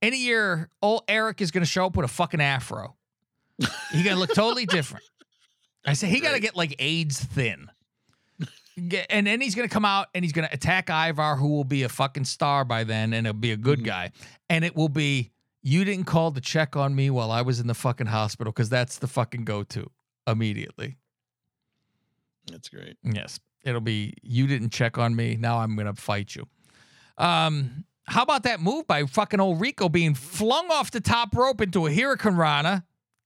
In 0.00 0.14
a 0.14 0.16
year, 0.16 0.70
old 0.80 1.02
Eric 1.08 1.40
is 1.42 1.50
going 1.50 1.62
to 1.64 1.70
show 1.70 1.86
up 1.86 1.96
with 1.96 2.04
a 2.04 2.08
fucking 2.08 2.40
afro. 2.40 2.96
He 3.92 4.02
going 4.02 4.14
to 4.16 4.20
look 4.20 4.32
totally 4.34 4.64
different. 4.66 5.04
I 5.84 5.92
say 5.92 6.08
he 6.08 6.20
got 6.20 6.32
to 6.32 6.40
get 6.40 6.56
like 6.56 6.74
AIDS 6.78 7.20
thin. 7.20 7.70
And 9.08 9.26
then 9.26 9.40
he's 9.40 9.54
going 9.54 9.68
to 9.68 9.72
come 9.72 9.84
out 9.86 10.08
and 10.14 10.22
he's 10.24 10.32
going 10.32 10.46
to 10.46 10.52
attack 10.52 10.90
Ivar, 10.90 11.36
who 11.36 11.48
will 11.48 11.64
be 11.64 11.82
a 11.82 11.88
fucking 11.88 12.24
star 12.26 12.64
by 12.64 12.84
then 12.84 13.12
and 13.14 13.26
it'll 13.26 13.38
be 13.38 13.52
a 13.52 13.56
good 13.56 13.80
Mhm. 13.80 13.84
guy. 13.84 14.12
And 14.50 14.64
it 14.64 14.76
will 14.76 14.90
be, 14.90 15.30
you 15.62 15.84
didn't 15.84 16.04
call 16.04 16.32
to 16.32 16.40
check 16.42 16.76
on 16.76 16.94
me 16.94 17.08
while 17.10 17.30
I 17.30 17.40
was 17.42 17.58
in 17.60 17.66
the 17.66 17.74
fucking 17.74 18.06
hospital, 18.08 18.52
because 18.52 18.68
that's 18.68 18.98
the 18.98 19.06
fucking 19.08 19.44
go 19.44 19.62
to 19.64 19.90
immediately. 20.26 20.96
That's 22.50 22.68
great. 22.68 22.96
Yes. 23.02 23.40
It'll 23.66 23.80
be 23.80 24.14
you 24.22 24.46
didn't 24.46 24.70
check 24.70 24.96
on 24.96 25.14
me. 25.16 25.36
Now 25.36 25.58
I'm 25.58 25.76
gonna 25.76 25.94
fight 25.94 26.34
you. 26.36 26.46
Um, 27.18 27.84
how 28.06 28.22
about 28.22 28.44
that 28.44 28.60
move 28.60 28.86
by 28.86 29.04
fucking 29.04 29.40
old 29.40 29.60
Rico 29.60 29.88
being 29.88 30.14
flung 30.14 30.70
off 30.70 30.90
the 30.92 31.00
top 31.00 31.34
rope 31.36 31.60
into 31.60 31.86
a 31.86 31.90
Hurricanrana? 31.90 32.84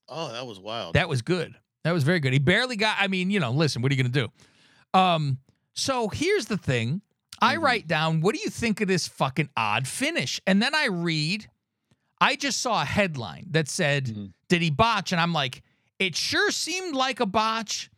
Oh, 0.08 0.32
that 0.32 0.46
was 0.46 0.58
wild. 0.58 0.94
That 0.94 1.08
was 1.08 1.20
good. 1.22 1.54
That 1.84 1.92
was 1.92 2.02
very 2.04 2.18
good. 2.20 2.32
He 2.32 2.38
barely 2.38 2.76
got. 2.76 2.96
I 2.98 3.06
mean, 3.08 3.30
you 3.30 3.38
know, 3.38 3.50
listen. 3.52 3.82
What 3.82 3.92
are 3.92 3.94
you 3.94 4.02
gonna 4.02 4.28
do? 4.92 4.98
Um. 4.98 5.38
So 5.74 6.08
here's 6.08 6.46
the 6.46 6.56
thing. 6.58 7.02
I 7.42 7.56
Mhm. 7.56 7.62
write 7.62 7.86
down. 7.86 8.20
What 8.22 8.34
do 8.34 8.40
you 8.42 8.50
think 8.50 8.80
of 8.80 8.88
this 8.88 9.06
fucking 9.08 9.50
odd 9.56 9.86
finish? 9.86 10.40
And 10.46 10.60
then 10.62 10.74
I 10.74 10.86
read. 10.86 11.48
I 12.20 12.36
just 12.36 12.60
saw 12.60 12.82
a 12.82 12.84
headline 12.84 13.46
that 13.50 13.68
said, 13.68 14.06
Mhm. 14.06 14.32
"Did 14.48 14.62
he 14.62 14.70
botch?" 14.70 15.12
And 15.12 15.20
I'm 15.20 15.32
like, 15.32 15.62
it 15.98 16.16
sure 16.16 16.50
seemed 16.50 16.94
like 16.94 17.20
a 17.20 17.26
botch 17.26 17.90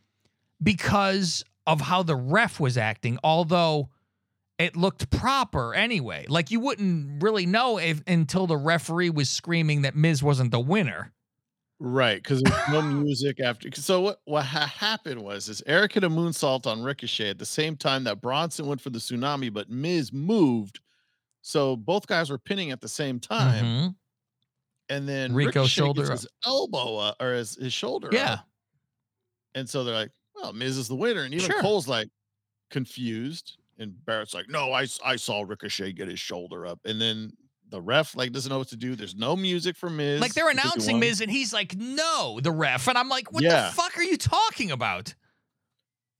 because 0.63 1.45
of 1.67 1.81
how 1.83 2.03
the 2.03 2.17
ref 2.17 2.59
was 2.61 2.77
acting. 2.77 3.19
Although 3.25 3.91
it 4.59 4.77
looked 4.77 5.11
proper 5.11 5.75
anyway. 5.75 6.27
Like 6.29 6.51
you 6.51 6.61
wouldn't 6.61 7.23
really 7.23 7.47
know 7.47 7.79
if 7.79 8.03
until 8.07 8.47
the 8.47 8.57
referee 8.57 9.11
was 9.11 9.29
screaming 9.29 9.83
that 9.83 9.97
Miz 9.97 10.23
wasn't 10.23 10.51
the 10.53 10.61
winner. 10.61 11.13
Right, 11.85 12.23
because 12.23 12.43
there's 12.43 12.69
no 12.71 12.81
music 12.83 13.41
after. 13.41 13.69
So 13.73 14.01
what 14.03 14.21
what 14.25 14.45
ha- 14.45 14.67
happened 14.67 15.21
was 15.21 15.49
is 15.49 15.63
Eric 15.67 15.95
hit 15.95 16.05
a 16.05 16.11
moonsault 16.11 16.65
on 16.67 16.81
Ricochet 16.83 17.31
at 17.31 17.39
the 17.41 17.47
same 17.47 17.77
time 17.77 18.05
that 18.05 18.21
Bronson 18.21 18.67
went 18.67 18.81
for 18.81 18.91
the 18.91 19.01
tsunami, 19.01 19.53
but 19.53 19.69
Miz 19.69 20.13
moved, 20.13 20.79
so 21.41 21.75
both 21.75 22.07
guys 22.07 22.31
were 22.31 22.39
pinning 22.39 22.71
at 22.71 22.81
the 22.81 22.89
same 22.89 23.19
time, 23.19 23.65
Mhm. 23.65 23.97
and 24.91 25.09
then 25.09 25.35
Rico 25.35 25.63
Ricochet 25.63 25.69
shoulder 25.69 26.07
gets 26.07 26.23
his 26.23 26.29
elbow 26.47 26.99
up, 26.99 27.17
or 27.21 27.35
his, 27.35 27.57
his 27.57 27.73
shoulder 27.73 28.11
Yeah. 28.13 28.35
up, 28.35 28.49
and 29.55 29.69
so 29.69 29.85
they're 29.85 29.95
like, 29.95 30.13
"Well, 30.43 30.53
Miz 30.53 30.77
is 30.77 30.89
the 30.89 30.95
winner," 30.97 31.23
and 31.23 31.33
even 31.33 31.51
Sure. 31.51 31.61
Cole's 31.61 31.87
like 31.89 32.09
confused, 32.71 33.57
and 33.79 33.95
Barrett's 34.05 34.35
like, 34.35 34.49
"No, 34.49 34.73
I, 34.73 34.87
I 35.05 35.17
saw 35.17 35.43
Ricochet 35.43 35.93
get 35.93 36.09
his 36.09 36.21
shoulder 36.21 36.67
up," 36.67 36.81
and 36.85 37.01
then. 37.01 37.33
The 37.69 37.81
ref 37.81 38.15
like 38.15 38.33
doesn't 38.33 38.51
know 38.51 38.59
what 38.59 38.69
to 38.69 38.77
do. 38.77 38.95
There's 38.95 39.15
no 39.15 39.35
music 39.35 39.79
for 39.79 39.89
Miz. 39.89 40.21
Like 40.21 40.35
they're 40.35 40.51
announcing. 40.51 41.01
Miz, 41.01 41.23
and 41.23 41.31
he's 41.31 41.55
like, 41.55 41.75
"No, 41.75 42.39
the 42.39 42.53
ref," 42.53 42.87
and 42.87 42.99
I'm 42.99 43.09
like, 43.09 43.33
"What 43.33 43.43
Yeah. 43.43 43.69
the 43.69 43.75
fuck 43.75 43.97
are 43.97 44.03
you 44.03 44.19
talking 44.19 44.71
about?" 44.71 45.15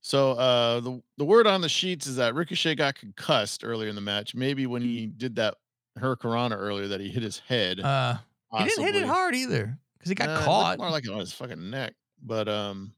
So 0.01 0.31
uh 0.31 0.79
the 0.79 1.03
the 1.17 1.25
word 1.25 1.45
on 1.45 1.61
the 1.61 1.69
sheets 1.69 2.07
is 2.07 2.15
that 2.15 2.33
Ricochet 2.33 2.73
got 2.73 2.95
concussed 2.95 3.63
earlier 3.63 3.87
in 3.87 3.93
the 3.93 4.01
match. 4.01 4.33
Maybe 4.33 4.65
when 4.65 4.81
he 4.81 5.05
did 5.05 5.35
that 5.35 5.57
Hurricanrana 5.99 6.57
earlier 6.57 6.87
that 6.87 6.99
he 6.99 7.09
hit 7.09 7.21
his 7.21 7.37
head. 7.37 7.79
Uh, 7.81 8.17
he 8.57 8.63
didn't 8.63 8.85
hit 8.85 8.95
it 8.95 9.05
hard 9.05 9.35
either 9.35 9.77
because 9.99 10.09
he 10.09 10.15
got 10.15 10.29
Uh, 10.29 10.43
caught. 10.43 10.79
More 10.79 10.89
like 10.89 11.05
it 11.05 11.11
on 11.11 11.19
his 11.19 11.33
fucking 11.33 11.69
neck. 11.69 11.93
But 12.19 12.47
um 12.49 12.95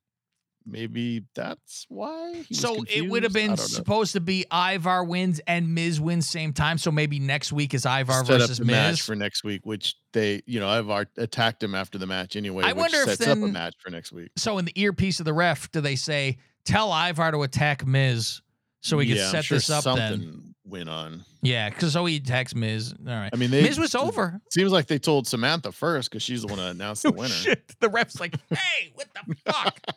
maybe 0.66 1.24
that's 1.36 1.86
why. 1.90 2.44
So 2.52 2.84
it 2.88 3.08
would 3.10 3.24
have 3.24 3.34
been 3.34 3.56
supposed 3.58 4.14
to 4.14 4.20
be 4.20 4.46
Ivar 4.52 5.04
wins 5.04 5.40
and 5.48 5.74
Miz 5.74 6.00
wins 6.02 6.28
same 6.30 6.54
time. 6.54 6.78
So 6.78 6.92
maybe 6.92 7.20
next 7.20 7.52
week 7.54 7.74
is 7.74 7.86
Ivar 7.86 8.26
set 8.26 8.36
up 8.36 8.42
versus 8.42 8.58
the 8.60 8.66
match 8.66 8.92
Miz. 8.94 9.00
for 9.02 9.16
next 9.16 9.44
week, 9.44 9.62
which 9.66 9.96
they, 10.14 10.42
you 10.46 10.60
know, 10.60 10.68
I've 10.70 11.08
attacked 11.18 11.62
him 11.64 11.76
after 11.76 11.98
the 11.98 12.08
match 12.08 12.36
anyway. 12.36 12.64
I 12.64 12.74
which 12.74 12.78
wonder 12.78 12.98
if 13.02 13.06
sets 13.18 13.28
up 13.28 13.38
a 13.38 13.48
match 13.48 13.76
for 13.84 13.90
next 13.92 14.12
week. 14.12 14.30
so 14.38 14.58
in 14.58 14.66
the 14.66 14.74
earpiece 14.80 15.20
of 15.20 15.26
the 15.26 15.34
ref, 15.34 15.72
do 15.72 15.82
they 15.82 15.96
say 15.96 16.38
tell 16.66 16.92
Ivar 16.92 17.32
to 17.32 17.44
attack 17.44 17.86
Miz 17.86 18.42
so 18.82 18.98
we 18.98 19.08
can 19.08 19.18
yeah, 19.18 19.26
I'm 19.26 19.32
set 19.32 19.46
sure 19.46 19.58
this 19.58 19.70
up 19.70 19.84
something 19.84 20.20
then? 20.20 20.56
went 20.64 20.90
on. 20.90 21.26
Yeah, 21.42 21.70
because 21.70 21.94
so 21.94 22.06
he 22.06 22.18
attacks 22.18 22.54
Miz. 22.56 22.94
All 23.08 23.14
right, 23.14 23.30
I 23.34 23.36
mean, 23.36 23.50
they 23.52 23.64
Miz 23.64 23.80
was 23.80 23.96
over. 23.96 24.40
Seems 24.52 24.72
like 24.72 24.86
they 24.88 25.00
told 25.00 25.28
Samantha 25.28 25.72
first 25.72 26.10
because 26.10 26.22
she's 26.24 26.42
the 26.42 26.48
one 26.48 26.58
that 26.58 26.70
announced 26.72 27.02
the 27.04 27.10
Oh, 27.12 27.14
winner. 27.14 27.30
shit. 27.34 27.64
The 27.80 27.90
ref's 27.90 28.20
like, 28.20 28.36
hey, 28.50 28.92
what 28.94 29.08
the 29.14 29.36
fuck? 29.52 29.80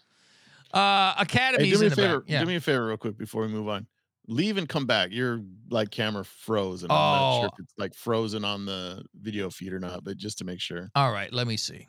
Uh, 0.73 1.15
Hey, 1.17 1.23
Academy's 1.23 1.73
do 1.75 1.81
me 1.81 1.87
in 1.87 1.93
a 1.93 1.95
the 1.95 2.03
favor. 2.03 2.21
back. 2.21 2.29
Yeah. 2.31 2.41
Do 2.41 2.47
me 2.47 2.57
a 2.57 2.61
favor, 2.61 2.87
real 2.87 2.97
quick, 2.97 3.17
before 3.19 3.43
we 3.43 3.49
move 3.49 3.69
on. 3.69 3.87
Leave 4.27 4.57
and 4.59 4.69
come 4.69 4.85
back. 4.87 5.11
Your 5.11 5.41
like 5.71 5.91
camera 5.91 6.25
froze, 6.25 6.83
and 6.83 6.93
I'm 6.93 6.97
not 6.99 7.35
sure 7.41 7.45
Oh. 7.45 7.47
if 7.47 7.65
it's 7.65 7.75
like 7.79 7.95
frozen 7.95 8.45
on 8.45 8.67
the 8.67 9.03
video 9.19 9.49
feed 9.51 9.73
or 9.73 9.79
not. 9.81 10.05
But 10.05 10.17
just 10.19 10.39
to 10.39 10.45
make 10.45 10.61
sure. 10.61 10.91
All 10.95 11.13
right, 11.13 11.33
let 11.33 11.47
me 11.47 11.57
see. 11.57 11.87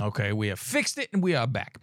Okay, 0.00 0.32
we 0.32 0.48
have 0.48 0.58
fixed 0.58 0.98
it 0.98 1.08
and 1.12 1.22
we 1.22 1.36
are 1.36 1.46
back. 1.46 1.78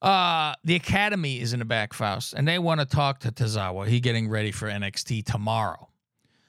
Uh, 0.00 0.54
the 0.64 0.76
Academy 0.76 1.40
is 1.40 1.52
in 1.52 1.58
the 1.58 1.64
back, 1.66 1.92
Faust, 1.92 2.32
and 2.32 2.48
they 2.48 2.58
want 2.58 2.80
to 2.80 2.86
talk 2.86 3.20
to 3.20 3.30
Tozawa. 3.30 3.86
He 3.86 4.00
getting 4.00 4.30
ready 4.30 4.50
for 4.50 4.66
NXT 4.68 5.26
tomorrow. 5.26 5.89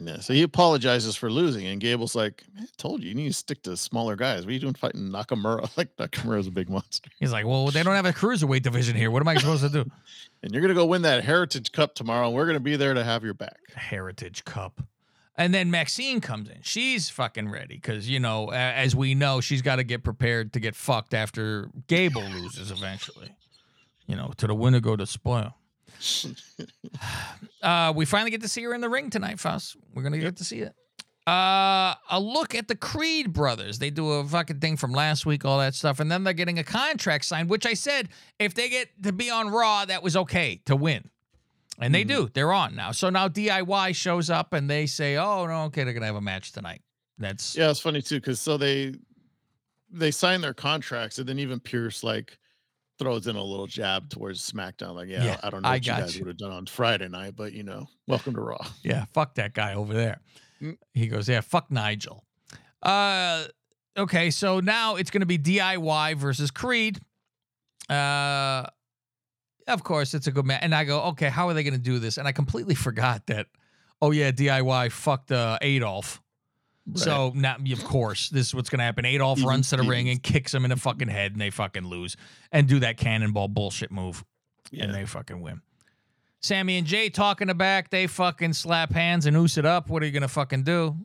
Yeah. 0.04 0.20
So 0.20 0.34
he 0.34 0.42
apologizes 0.42 1.16
for 1.16 1.30
losing, 1.30 1.68
and 1.68 1.80
Gable's 1.80 2.16
like, 2.16 2.44
"Man, 2.56 2.64
I 2.64 2.68
"Told 2.78 3.04
you, 3.04 3.10
you 3.10 3.16
need 3.16 3.28
to 3.28 3.34
stick 3.34 3.62
to 3.64 3.78
smaller 3.78 4.16
guys. 4.16 4.42
What 4.42 4.50
are 4.50 4.54
you 4.54 4.60
doing 4.60 4.74
fighting 4.74 5.10
Nakamura? 5.10 5.70
Like 5.78 5.96
Nakamura's 5.98 6.48
a 6.48 6.52
big 6.52 6.70
monster, 6.70 7.10
He's 7.20 7.32
like, 7.32 7.46
well, 7.46 7.68
they 7.68 7.84
don't 7.84 7.96
have 7.96 8.06
a 8.08 8.14
cruiserweight 8.14 8.64
division 8.64 8.96
here. 8.96 9.12
What 9.12 9.22
am 9.22 9.28
I 9.28 9.36
supposed 9.36 9.62
to 9.64 9.70
do? 9.70 9.86
and 10.44 10.52
you're 10.52 10.62
gonna 10.62 10.74
go 10.74 10.86
win 10.86 11.04
that 11.04 11.24
Heritage 11.24 11.72
Cup 11.72 11.94
tomorrow. 11.94 12.28
and 12.28 12.36
We're 12.36 12.48
gonna 12.48 12.60
be 12.60 12.76
there 12.78 12.94
to 12.96 13.04
have 13.04 13.24
your 13.24 13.36
back." 13.36 13.60
Heritage 13.76 14.44
Cup. 14.44 14.82
And 15.38 15.54
then 15.54 15.72
Maxxine 15.72 16.20
comes 16.22 16.50
in. 16.50 16.58
She's 16.62 17.10
fucking 17.10 17.50
ready 17.50 17.76
because, 17.76 18.10
you 18.10 18.20
know, 18.20 18.52
as 18.52 18.96
we 18.96 19.16
know, 19.16 19.40
she's 19.40 19.62
got 19.62 19.78
to 19.78 19.84
get 19.84 20.04
prepared 20.04 20.54
to 20.54 20.60
get 20.60 20.76
fucked 20.76 21.14
after 21.14 21.70
Gable 21.88 22.22
loses 22.22 22.70
eventually. 22.70 23.36
You 24.08 24.18
know, 24.18 24.34
to 24.38 24.46
the 24.48 24.54
winner 24.54 24.82
go 24.82 24.96
to 24.96 25.06
spoil. 25.06 25.56
Uh, 27.62 27.94
we 27.96 28.06
finally 28.06 28.32
get 28.32 28.42
to 28.42 28.48
see 28.48 28.64
her 28.64 28.74
in 28.74 28.82
the 28.82 28.90
ring 28.90 29.10
tonight, 29.10 29.40
Faust. 29.40 29.78
We're 29.94 30.02
gonna 30.02 30.18
get 30.18 30.38
to 30.38 30.44
see 30.44 30.60
it. 30.60 30.74
Uh, 31.28 31.94
a 32.10 32.20
look 32.20 32.56
at 32.56 32.68
the 32.68 32.76
Creed 32.76 33.32
brothers. 33.32 33.78
They 33.78 33.92
do 33.92 34.10
a 34.10 34.28
fucking 34.28 34.60
thing 34.60 34.76
from 34.78 34.92
last 34.92 35.26
week, 35.26 35.46
all 35.46 35.60
that 35.60 35.76
stuff, 35.76 36.00
and 36.00 36.12
then 36.12 36.24
they're 36.24 36.34
getting 36.34 36.58
a 36.58 36.64
contract 36.64 37.26
signed. 37.26 37.50
Which 37.50 37.68
I 37.68 37.76
said, 37.76 38.10
if 38.40 38.56
they 38.56 38.70
get 38.70 38.90
to 39.04 39.14
be 39.14 39.30
on 39.30 39.50
Raw, 39.50 39.86
that 39.86 40.02
was 40.02 40.18
okay 40.18 40.62
to 40.66 40.76
win, 40.76 41.10
and 41.80 41.94
they 41.94 42.04
do. 42.04 42.30
They're 42.34 42.52
on 42.52 42.76
now. 42.76 42.92
So 42.92 43.12
now 43.12 43.28
DIY 43.28 43.96
shows 43.96 44.32
up, 44.32 44.54
and 44.54 44.68
they 44.68 44.88
say, 44.88 45.18
"Oh 45.18 45.46
no, 45.46 45.66
okay, 45.66 45.84
they're 45.84 45.94
gonna 45.94 46.08
have 46.08 46.16
a 46.16 46.22
match 46.22 46.52
tonight." 46.52 46.82
That's 47.20 47.56
Yeah, 47.56 47.70
it's 47.70 47.80
funny 47.80 48.02
too, 48.02 48.20
because 48.20 48.40
so 48.40 48.58
they 48.58 48.96
they 49.92 50.10
sign 50.10 50.42
their 50.42 50.56
contracts, 50.56 51.20
and 51.20 51.30
then 51.30 51.38
even 51.38 51.60
Pearce 51.60 52.04
like 52.04 52.40
throws 53.02 53.28
in 53.28 53.36
a 53.36 53.44
little 53.44 53.68
jab 53.68 54.10
towards 54.10 54.50
SmackDown, 54.50 54.96
like, 54.96 55.10
"Yeah, 55.10 55.24
Yeah, 55.24 55.38
I 55.42 55.50
don't 55.50 55.64
know 55.64 55.70
I 55.70 55.74
what 55.74 55.86
you 55.86 55.92
guys 55.92 56.20
would 56.20 56.28
have 56.28 56.38
done 56.38 56.52
on 56.52 56.66
Friday 56.68 57.08
night, 57.08 57.36
but 57.36 57.54
you 57.54 57.64
know, 57.64 57.88
welcome 58.08 58.36
to 58.36 58.42
Raw." 58.42 58.66
Yeah, 58.84 59.06
fuck 59.14 59.36
that 59.36 59.54
guy 59.54 59.74
over 59.74 59.94
there. 59.94 60.20
Mm. 60.62 60.78
He 60.94 61.08
goes, 61.08 61.28
yeah, 61.28 61.42
fuck 61.42 61.72
Nigel. 61.72 62.24
Uh, 62.82 63.46
okay, 63.98 64.30
so 64.30 64.60
now 64.60 64.96
it's 64.96 65.12
going 65.12 65.22
to 65.22 65.26
be 65.26 65.38
DIY 65.38 66.16
versus 66.16 66.52
Creed. 66.52 67.00
Uh, 67.90 68.66
of 69.68 69.84
course, 69.84 70.14
it's 70.14 70.28
a 70.28 70.32
good 70.32 70.46
match. 70.46 70.60
And 70.62 70.74
I 70.74 70.84
go, 70.84 71.02
okay, 71.10 71.30
how 71.30 71.48
are 71.48 71.54
they 71.54 71.64
going 71.64 71.74
to 71.74 71.80
do 71.80 72.00
this? 72.00 72.18
And 72.18 72.28
I 72.28 72.32
completely 72.32 72.76
forgot 72.76 73.28
that. 73.28 73.48
Oh 74.02 74.12
yeah, 74.12 74.32
DIY 74.32 74.92
fucked 74.92 75.32
uh, 75.32 75.60
Adolf. 75.62 76.22
So 76.96 77.32
now, 77.36 77.58
of 77.72 77.84
course, 77.84 78.30
this 78.30 78.48
is 78.48 78.56
what's 78.56 78.70
going 78.70 78.80
to 78.80 78.84
happen. 78.84 79.06
Adolf 79.06 79.38
Easy 79.38 79.48
runs 79.48 79.70
to 79.70 79.78
the 79.78 79.84
ring 79.84 80.10
and 80.10 80.22
kicks 80.22 80.54
him 80.54 80.66
in 80.66 80.70
the 80.70 80.78
fucking 80.78 81.08
head, 81.08 81.32
and 81.32 81.40
they 81.40 81.50
fucking 81.50 81.86
lose 81.86 82.18
and 82.52 82.68
do 82.68 82.80
that 82.80 82.98
cannonball 82.98 83.48
bullshit 83.48 83.92
move 83.92 84.24
yeah, 84.72 84.86
and 84.86 84.94
they 84.94 85.06
fucking 85.06 85.42
win. 85.42 85.62
Sami 86.40 86.78
and 86.78 86.88
Jey 86.88 87.10
talking 87.10 87.48
the 87.48 87.54
back, 87.54 87.92
they 87.92 88.08
fucking 88.08 88.54
slap 88.54 88.92
hands 88.92 89.28
and 89.28 89.38
oos 89.38 89.58
it 89.58 89.66
up. 89.66 89.90
What 89.90 90.02
are 90.02 90.08
you 90.08 90.12
gonna 90.12 90.28
fucking 90.28 90.64
do? 90.64 90.96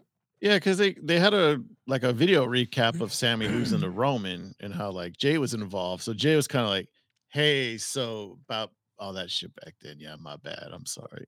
yeah, 0.41 0.55
because 0.57 0.79
they 0.79 0.95
they 0.95 1.19
had 1.19 1.35
a 1.35 1.63
like 1.87 2.03
a 2.03 2.13
video 2.13 2.47
recap 2.47 3.01
of 3.01 3.13
Sami 3.13 3.49
losing 3.49 3.81
to 3.81 3.91
Roman 3.91 4.55
and 4.61 4.73
how 4.75 4.91
like 4.91 5.17
Jey 5.17 5.39
was 5.39 5.55
involved. 5.55 6.03
So 6.03 6.13
Jey 6.15 6.37
was 6.37 6.49
kind 6.49 6.65
of 6.65 6.71
like, 6.71 6.89
"Hey, 7.29 7.79
so 7.79 8.39
about 8.49 8.71
all 8.99 9.13
that 9.15 9.31
shit 9.31 9.55
back 9.57 9.75
then, 9.83 9.97
yeah, 9.99 10.17
my 10.19 10.37
bad. 10.37 10.69
I'm 10.73 10.87
sorry, 10.87 11.27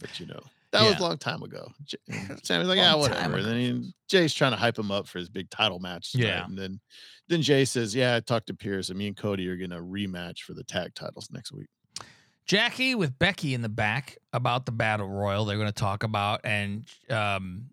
but 0.00 0.18
you 0.20 0.26
know." 0.26 0.40
That 0.78 0.88
was 0.90 0.98
a 0.98 1.02
long 1.02 1.18
time 1.18 1.42
ago. 1.42 1.70
J- 1.84 1.98
Sami's 2.42 2.68
like, 2.68 2.76
yeah, 2.78 2.94
whatever. 2.94 3.36
And 3.36 3.44
then 3.46 3.56
he, 3.58 3.92
Jey's 4.08 4.34
trying 4.34 4.52
to 4.52 4.56
hype 4.56 4.78
him 4.78 4.90
up 4.90 5.06
for 5.06 5.18
his 5.18 5.28
big 5.28 5.50
title 5.50 5.78
match. 5.78 6.12
tonight. 6.12 6.26
Yeah. 6.26 6.44
And 6.44 6.56
then 6.58 6.80
then 7.28 7.42
Jey 7.42 7.64
says, 7.64 7.94
Yeah, 7.94 8.16
I 8.16 8.20
talked 8.20 8.46
to 8.48 8.54
Pearce 8.54 8.88
and 8.88 8.98
me 8.98 9.08
and 9.08 9.16
Cody 9.16 9.48
are 9.48 9.56
gonna 9.56 9.80
rematch 9.80 10.40
for 10.40 10.54
the 10.54 10.64
tag 10.64 10.94
titles 10.94 11.28
next 11.32 11.52
week. 11.52 11.66
Jackie 12.46 12.94
with 12.94 13.18
Becky 13.18 13.54
in 13.54 13.62
the 13.62 13.68
back 13.68 14.18
about 14.32 14.66
the 14.66 14.72
battle 14.72 15.08
royal 15.08 15.44
they're 15.44 15.58
gonna 15.58 15.72
talk 15.72 16.02
about. 16.04 16.40
And 16.44 16.86
um 17.10 17.70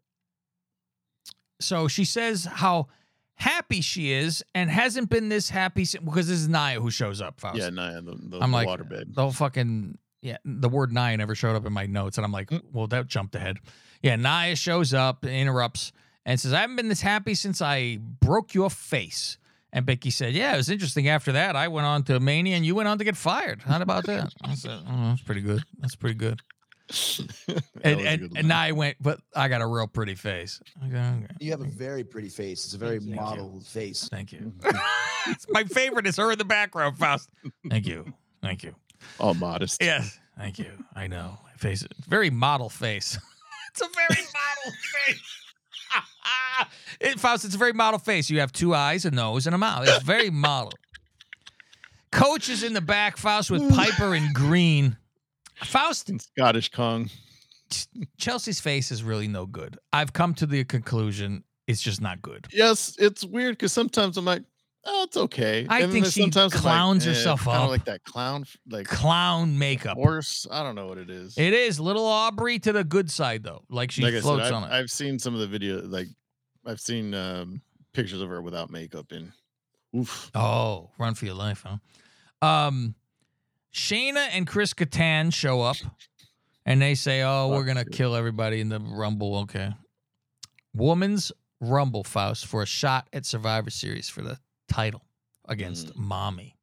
so 1.62 1.88
she 1.88 2.04
says 2.06 2.46
how 2.46 2.88
happy 3.36 3.82
she 3.82 4.12
is 4.12 4.44
and 4.54 4.70
hasn't 4.70 5.10
been 5.10 5.30
this 5.30 5.50
happy 5.50 5.86
since 5.86 6.04
because 6.04 6.28
this 6.28 6.40
is 6.40 6.48
Nia 6.50 6.80
who 6.80 6.92
shows 6.92 7.22
up, 7.22 7.40
Faust. 7.40 7.58
Yeah, 7.58 7.70
Nia, 7.70 8.02
the, 8.02 8.16
the, 8.16 8.40
I'm 8.42 8.52
the 8.52 8.58
like 8.58 8.68
waterbed. 8.68 9.14
the 9.14 9.22
whole 9.22 9.32
fucking 9.32 9.98
yeah. 10.24 10.38
The 10.44 10.70
word 10.70 10.92
Nia 10.92 11.16
never 11.18 11.36
showed 11.36 11.56
up 11.56 11.66
in 11.68 11.74
my 11.74 11.86
notes, 11.86 12.18
and 12.18 12.26
I'm 12.26 12.32
like, 12.32 12.50
Mm. 12.50 12.62
well, 12.72 12.88
that 12.88 13.06
jumped 13.08 13.36
ahead. 13.36 13.58
Yeah, 14.02 14.16
Nia 14.16 14.56
shows 14.56 14.94
up, 14.94 15.24
interrupts, 15.26 15.92
and 16.26 16.40
says, 16.40 16.54
"I 16.54 16.62
haven't 16.62 16.78
been 16.78 16.90
this 16.90 17.02
happy 17.02 17.36
since 17.36 17.62
I 17.62 17.98
broke 18.02 18.54
your 18.56 18.70
face." 18.72 19.38
And 19.72 19.86
Becky 19.86 20.10
said, 20.12 20.34
"Yeah, 20.34 20.54
it 20.54 20.58
was 20.58 20.70
interesting. 20.70 21.08
After 21.08 21.32
that, 21.34 21.56
I 21.56 21.68
went 21.68 21.86
on 21.86 22.04
to 22.04 22.20
Mania, 22.20 22.56
and 22.56 22.66
you 22.66 22.76
went 22.76 22.88
on 22.90 22.98
to 23.00 23.04
get 23.04 23.16
fired. 23.18 23.62
How 23.64 23.80
about 23.82 24.06
that?" 24.06 24.34
I 24.44 24.56
said, 24.56 24.80
"Oh, 24.88 25.10
that's 25.10 25.22
pretty 25.22 25.42
good. 25.42 25.62
That's 25.80 25.96
pretty 25.96 26.16
good." 26.16 26.40
That 27.48 27.64
And 27.84 27.98
was 27.98 28.06
and, 28.06 28.22
good 28.22 28.38
and 28.38 28.48
line. 28.50 28.68
Nia 28.68 28.76
went, 28.76 28.98
"But 29.02 29.20
I 29.36 29.48
got 29.48 29.62
a 29.62 29.68
real 29.68 29.88
pretty 29.88 30.16
face." 30.16 30.60
Okay, 30.86 30.98
okay. 30.98 31.28
You 31.40 31.52
have 31.52 31.62
a 31.62 31.66
very 31.66 32.04
pretty 32.04 32.30
face. 32.30 32.66
It's 32.66 32.74
a 32.74 32.78
very 32.78 33.00
Thank 33.00 33.10
you. 33.12 33.16
model 33.16 33.62
face. 33.62 34.08
Thank 34.10 34.32
you. 34.32 34.54
It's 35.28 35.46
my 35.50 35.64
favorite 35.64 36.06
is 36.06 36.18
her 36.18 36.34
in 36.34 36.38
the 36.38 36.44
background, 36.46 36.98
Faust. 36.98 37.30
Thank 37.70 37.88
you. 37.88 38.14
Thank 38.42 38.62
you. 38.64 38.76
All 39.20 39.34
modest. 39.34 39.82
Yes. 39.82 40.18
Thank 40.38 40.60
you. 40.60 40.72
I 40.96 41.08
know. 41.08 41.38
My 41.44 41.52
face 41.58 41.82
is 41.82 41.88
very 42.08 42.30
model 42.30 42.70
face. 42.70 43.18
it's 43.72 43.82
a 43.82 43.88
very 43.94 44.22
model 44.22 44.78
face. 44.82 45.22
it, 47.00 47.20
Faust, 47.20 47.46
it's 47.46 47.56
a 47.56 47.58
very 47.58 47.74
model 47.74 48.00
face. 48.00 48.30
You 48.30 48.40
have 48.40 48.52
two 48.52 48.74
eyes, 48.74 49.06
a 49.06 49.12
nose, 49.12 49.46
and 49.46 49.54
a 49.54 49.58
mouth. 49.58 49.88
It's 49.88 50.04
very 50.04 50.30
model. 50.30 50.74
Coach 52.12 52.50
is 52.50 52.64
in 52.64 52.74
the 52.74 52.82
back, 52.82 53.18
Faust 53.18 53.50
with 53.52 53.68
Piper 53.74 54.14
and 54.14 54.34
Green. 54.34 54.98
Faust, 55.64 56.10
And 56.10 56.22
Scottish 56.22 56.70
Kong. 56.70 57.10
Chelsea's 58.18 58.60
face 58.60 58.92
is 58.92 59.04
really 59.04 59.28
no 59.28 59.46
good. 59.46 59.80
I've 59.92 60.14
come 60.14 60.36
to 60.36 60.46
the 60.46 60.64
conclusion 60.64 61.44
it's 61.68 61.82
just 61.82 62.02
not 62.02 62.22
good. 62.22 62.48
Yes, 62.52 62.96
it's 63.00 63.24
weird 63.24 63.56
because 63.56 63.72
sometimes 63.74 64.18
I'm 64.18 64.26
like, 64.26 64.44
oh, 64.86 65.04
it's 65.04 65.18
okay. 65.18 65.66
I 65.70 65.82
And 65.82 65.92
think 65.92 66.06
she 66.06 66.22
sometimes 66.22 66.54
I'm 66.54 66.58
like, 66.58 66.62
clowns 66.62 67.06
eh, 67.06 67.10
herself 67.10 67.44
kinda 67.44 67.60
up. 67.60 67.70
like 67.70 67.86
that 67.86 68.04
clown, 68.04 68.46
like 68.70 68.88
Clown 68.88 69.58
makeup. 69.58 69.96
horse. 69.98 70.46
I 70.52 70.64
don't 70.64 70.76
know 70.76 70.88
what 70.88 70.98
it 70.98 71.10
is. 71.10 71.38
It 71.38 71.54
is 71.54 71.80
little 71.80 72.06
Aubrey 72.06 72.60
to 72.60 72.72
the 72.74 72.84
good 72.84 73.10
side 73.12 73.44
though. 73.44 73.64
Like 73.70 73.92
she 73.92 74.02
like 74.04 74.16
floats 74.22 74.44
said, 74.46 74.54
on 74.54 74.64
I've, 74.64 74.72
it. 74.72 74.74
I've 74.76 74.92
seen 74.92 75.20
some 75.20 75.34
of 75.34 75.40
the 75.40 75.48
video, 75.48 75.82
like 75.82 76.08
I've 76.66 76.80
seen 76.82 77.14
um, 77.14 77.62
pictures 77.94 78.22
of 78.22 78.30
her 78.30 78.42
without 78.42 78.70
makeup, 78.70 79.12
and 79.12 79.32
oof. 79.96 80.32
Oh, 80.36 80.92
run 80.98 81.14
for 81.16 81.26
your 81.26 81.36
life, 81.36 81.66
huh? 81.66 81.78
Um, 82.48 82.96
Shayna 83.74 84.28
and 84.32 84.46
Chris 84.48 84.74
Kattan 84.74 85.34
show 85.34 85.62
up, 85.62 85.78
and 86.66 86.82
they 86.82 86.96
say, 86.96 87.22
"Oh, 87.24 87.50
we're 87.50 87.66
gonna 87.66 87.86
kill 87.86 88.16
everybody 88.16 88.60
in 88.62 88.70
the 88.70 88.80
Rumble." 88.80 89.38
Okay, 89.40 89.72
Women's 90.74 91.32
Rumble, 91.62 92.04
Faust, 92.04 92.46
for 92.46 92.62
a 92.64 92.66
shot 92.66 93.08
at 93.14 93.26
Survivor 93.26 93.70
Series 93.70 94.10
for 94.10 94.22
the 94.22 94.38
title 94.74 95.06
against 95.48 95.96
Mommy. 95.96 96.58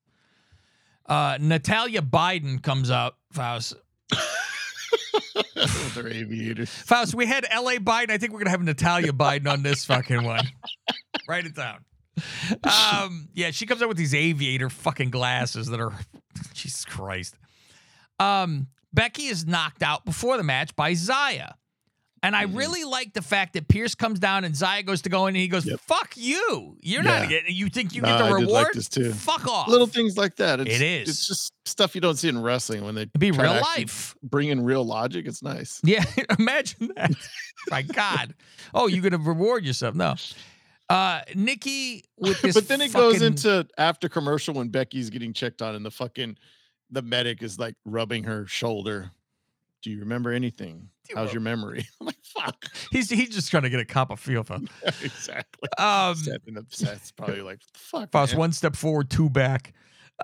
Uh, 1.07 1.39
Natalia 1.41 2.03
Biden 2.03 2.63
comes 2.63 2.91
out, 2.91 3.15
Faust. 3.33 3.75
with 5.57 5.95
her 5.95 6.09
aviators. 6.09 6.71
Faust, 6.71 7.15
we 7.15 7.27
had 7.27 7.47
L.A. 7.51 7.79
Biden. 7.79 8.11
I 8.11 8.19
think 8.19 8.33
we're 8.33 8.41
gonna 8.41 8.51
have 8.51 8.63
Natalia 8.63 9.13
Biden 9.13 9.51
on 9.51 9.63
this 9.63 9.85
fucking 9.85 10.25
one. 10.25 10.45
Write 11.29 11.47
it 11.47 11.55
down. 11.55 11.85
Um, 12.65 13.29
yeah, 13.33 13.51
she 13.53 13.65
comes 13.67 13.81
out 13.81 13.89
with 13.89 13.97
these 13.97 14.15
aviator 14.15 14.69
fucking 14.69 15.11
glasses 15.11 15.69
that 15.69 15.81
are 15.81 15.93
Jesus 16.53 16.85
Christ. 16.85 17.37
Um, 18.19 18.67
Becky 18.93 19.27
is 19.27 19.47
knocked 19.47 19.83
out 19.83 20.05
before 20.05 20.37
the 20.37 20.43
match 20.43 20.75
by 20.75 20.95
Zaya. 20.95 21.53
And 22.23 22.37
I 22.37 22.45
Mhm. 22.45 22.57
really 22.59 22.85
like 22.85 23.15
the 23.15 23.23
fact 23.23 23.55
that 23.55 23.67
Pearce 23.69 23.95
comes 23.95 24.19
down 24.19 24.45
and 24.45 24.55
Zaya 24.55 24.83
goes 24.83 25.01
to 25.03 25.09
go 25.09 25.27
in 25.27 25.29
and 25.35 25.39
he 25.39 25.49
goes, 25.49 25.65
Yep. 25.65 25.81
"Fuck 25.81 26.17
you! 26.19 26.77
You're 26.83 27.03
Yeah. 27.03 27.21
not 27.21 27.29
getting. 27.31 27.55
You 27.55 27.71
think 27.71 27.95
you 27.95 28.03
No, 28.03 28.09
get 28.09 28.19
the 28.19 28.25
I 28.25 28.29
did 28.29 28.35
reward? 28.35 28.65
like 28.65 28.73
this 28.75 28.89
too. 28.91 29.13
Fuck 29.15 29.47
off! 29.47 29.69
Little 29.69 29.87
things 29.87 30.19
like 30.19 30.37
that. 30.37 30.61
It's, 30.61 30.69
It 30.71 30.83
is. 30.83 31.09
It's 31.09 31.27
just 31.27 31.53
stuff 31.65 31.95
you 31.95 32.03
don't 32.03 32.17
see 32.19 32.29
in 32.29 32.43
wrestling 32.43 32.85
when 32.85 32.95
they 32.95 33.03
It'd 33.03 33.19
be 33.19 33.31
real 33.31 33.61
life. 33.61 34.15
Bring 34.23 34.49
in 34.51 34.63
real 34.65 34.85
logic. 34.85 35.27
It's 35.27 35.43
nice. 35.43 35.81
Yeah, 35.83 36.05
imagine 36.39 36.91
that. 36.97 37.13
My 37.71 37.81
God. 37.83 38.35
Oh, 38.75 38.87
you're 38.87 39.03
gonna 39.03 39.17
reward 39.23 39.65
yourself? 39.65 39.95
No. 39.95 40.15
Uh, 40.91 41.23
Nikki 41.35 42.05
with 42.19 42.39
this. 42.43 42.55
but 42.55 42.69
then 42.69 42.81
it 42.83 42.93
goes 42.93 43.23
into 43.23 43.67
after 43.79 44.09
commercial 44.11 44.53
when 44.55 44.69
Becky's 44.69 45.09
getting 45.09 45.33
checked 45.33 45.63
on 45.63 45.75
and 45.75 45.87
the 45.87 45.91
fucking 45.91 46.37
the 46.91 47.01
medic 47.01 47.43
is 47.43 47.59
like 47.59 47.77
rubbing 47.87 48.25
her 48.25 48.47
shoulder. 48.47 49.13
Do 49.83 49.91
you 49.91 50.01
remember 50.01 50.31
anything? 50.33 50.89
Do 51.07 51.11
you 51.13 51.17
How's 51.17 51.29
re- 51.29 51.33
your 51.35 51.41
memory? 51.43 51.87
I'm 52.01 52.07
like, 52.07 52.17
fuck. 52.23 52.67
He's 52.91 53.09
he's 53.11 53.31
just 53.31 53.51
trying 53.51 53.63
to 53.65 53.71
get 53.71 53.81
a 53.81 53.85
cop 53.85 54.11
of 54.11 54.21
feel 54.21 54.43
for. 54.45 54.59
exactly. 55.03 55.69
Um, 55.79 56.15
Stepping 56.17 56.59
up, 56.59 56.69
that's 56.71 57.13
probably 57.13 57.41
like, 57.43 57.61
fuck. 57.75 58.11
Faust, 58.13 58.35
one 58.37 58.53
step 58.53 58.77
forward, 58.77 59.11
two 59.11 59.31
back. 59.31 59.73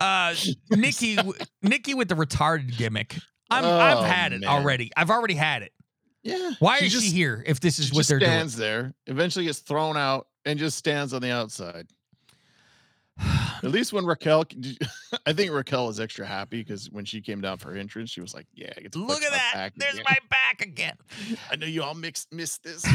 Uh, 0.01 0.35
Nikki, 0.71 1.17
w- 1.17 1.39
Nikki 1.63 1.95
with 1.95 2.09
the 2.09 2.15
retarded 2.15 2.77
gimmick. 2.77 3.17
I'm, 3.51 3.65
I've 3.65 3.99
Oh, 3.99 4.03
had 4.03 4.33
it 4.33 4.41
man. 4.41 4.51
already. 4.51 4.91
I've 4.97 5.11
already 5.11 5.35
had 5.35 5.63
it. 5.63 5.73
Yeah. 6.23 6.53
Why 6.59 6.81
she 6.81 6.87
is 6.87 7.03
she 7.05 7.11
here 7.11 7.43
if 7.47 7.61
this 7.61 7.79
is 7.79 7.87
She 7.87 7.93
what 7.93 8.01
just 8.01 8.09
they're 8.11 8.19
doing? 8.19 8.31
stands 8.31 8.57
there, 8.57 8.93
eventually 9.07 9.45
gets 9.47 9.61
thrown 9.61 9.97
out, 9.97 10.27
and 10.45 10.59
just 10.59 10.77
stands 10.77 11.15
on 11.15 11.23
the 11.23 11.31
outside. 11.31 11.87
At 13.19 13.71
least 13.71 13.93
when 13.93 14.05
Raquel, 14.05 14.45
I 15.27 15.33
think 15.33 15.51
Raquel 15.51 15.89
is 15.89 15.99
extra 15.99 16.27
happy 16.27 16.59
because 16.63 16.91
when 16.91 17.05
she 17.05 17.21
came 17.21 17.41
down 17.41 17.59
for 17.59 17.73
her 17.73 17.79
entrance, 17.79 18.11
she 18.11 18.21
was 18.21 18.35
like, 18.35 18.47
"Yeah, 18.55 18.73
I 18.77 18.81
get 18.81 18.93
to 18.93 18.99
Look 18.99 19.23
at 19.23 19.33
that. 19.33 19.73
There's 19.77 19.95
again. 19.95 20.05
my 20.09 20.19
back 20.29 20.61
again. 20.61 20.95
I 21.51 21.57
know 21.57 21.67
you 21.67 21.83
all 21.83 21.95
mixed 21.95 22.33
missed 22.33 22.63
this. 22.63 22.87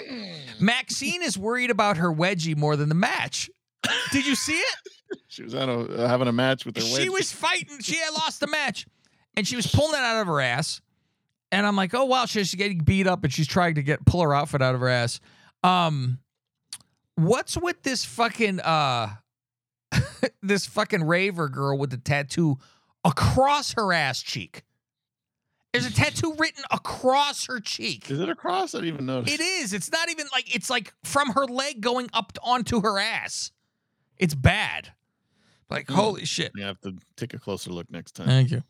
Maxxine 0.60 1.22
is 1.22 1.38
worried 1.38 1.70
about 1.70 1.96
her 1.96 2.12
wedgie 2.12 2.56
more 2.56 2.76
than 2.76 2.88
the 2.88 2.94
match. 2.94 3.50
Did 4.12 4.26
you 4.26 4.34
see 4.34 4.58
it? 4.58 5.18
she 5.28 5.42
was 5.42 5.54
on 5.54 5.68
a, 5.68 6.06
having 6.06 6.28
a 6.28 6.32
match 6.32 6.66
with 6.66 6.76
her. 6.76 6.82
Wedgie. 6.82 7.02
She 7.02 7.08
was 7.08 7.32
fighting. 7.32 7.80
She 7.80 7.96
had 7.96 8.10
lost 8.10 8.40
the 8.40 8.46
match, 8.46 8.86
and 9.36 9.46
she 9.46 9.56
was 9.56 9.66
pulling 9.66 9.94
it 9.94 10.04
out 10.04 10.20
of 10.20 10.26
her 10.26 10.40
ass. 10.40 10.82
And 11.50 11.66
I'm 11.66 11.76
like, 11.76 11.94
oh 11.94 12.04
wow, 12.04 12.26
she's 12.26 12.54
getting 12.54 12.78
beat 12.78 13.06
up, 13.06 13.24
and 13.24 13.32
she's 13.32 13.46
trying 13.46 13.76
to 13.76 13.82
get 13.82 14.04
pull 14.04 14.20
her 14.20 14.34
outfit 14.34 14.60
out 14.60 14.74
of 14.74 14.82
her 14.82 14.88
ass. 14.88 15.18
Um, 15.64 16.18
what's 17.14 17.56
with 17.56 17.82
this 17.82 18.04
fucking 18.04 18.60
uh, 18.60 19.08
this 20.42 20.66
fucking 20.66 21.04
raver 21.04 21.48
girl 21.48 21.78
with 21.78 21.90
the 21.90 21.96
tattoo 21.98 22.58
across 23.04 23.72
her 23.74 23.92
ass 23.92 24.22
cheek? 24.22 24.62
There's 25.72 25.86
a 25.86 25.92
tattoo 25.92 26.34
written 26.38 26.64
across 26.70 27.46
her 27.46 27.60
cheek. 27.60 28.10
Is 28.10 28.18
it 28.20 28.28
across? 28.28 28.74
I 28.74 28.78
didn't 28.78 28.94
even 28.94 29.06
notice. 29.06 29.34
It 29.34 29.40
is. 29.40 29.72
It's 29.74 29.92
not 29.92 30.10
even 30.10 30.26
like 30.32 30.54
it's 30.54 30.70
like 30.70 30.94
from 31.04 31.30
her 31.32 31.44
leg 31.44 31.80
going 31.82 32.08
up 32.14 32.32
onto 32.42 32.80
her 32.80 32.98
ass. 32.98 33.52
It's 34.16 34.34
bad. 34.34 34.92
Like 35.70 35.86
Hmm. 35.88 35.94
holy 35.94 36.24
shit. 36.24 36.52
You 36.54 36.64
have 36.64 36.80
to 36.80 36.96
take 37.16 37.34
a 37.34 37.38
closer 37.38 37.70
look 37.70 37.90
next 37.90 38.12
time. 38.12 38.26
Thank 38.26 38.50
you. 38.50 38.62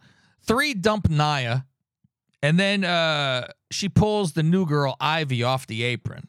Three 0.42 0.74
dump 0.74 1.09
Nia, 1.09 1.66
and 2.42 2.59
then 2.59 2.83
uh 2.85 3.46
she 3.70 3.88
pulls 3.88 4.33
the 4.33 4.42
new 4.42 4.66
girl 4.66 4.96
Ivy 5.00 5.44
off 5.44 5.66
the 5.68 5.85
apron. 5.85 6.26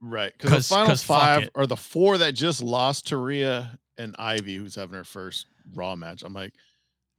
Right, 0.00 0.32
because 0.36 0.68
the 0.68 0.74
final 0.74 0.96
five 0.96 1.48
are 1.54 1.66
the 1.66 1.76
four 1.76 2.18
that 2.18 2.32
just 2.32 2.60
lost 2.62 3.08
to 3.08 3.16
Rhea 3.16 3.78
and 3.98 4.14
Ivy, 4.18 4.56
who's 4.56 4.74
having 4.74 4.94
her 4.96 5.04
first 5.04 5.46
Raw 5.74 5.96
match. 5.96 6.22
I'm 6.24 6.32
like, 6.32 6.52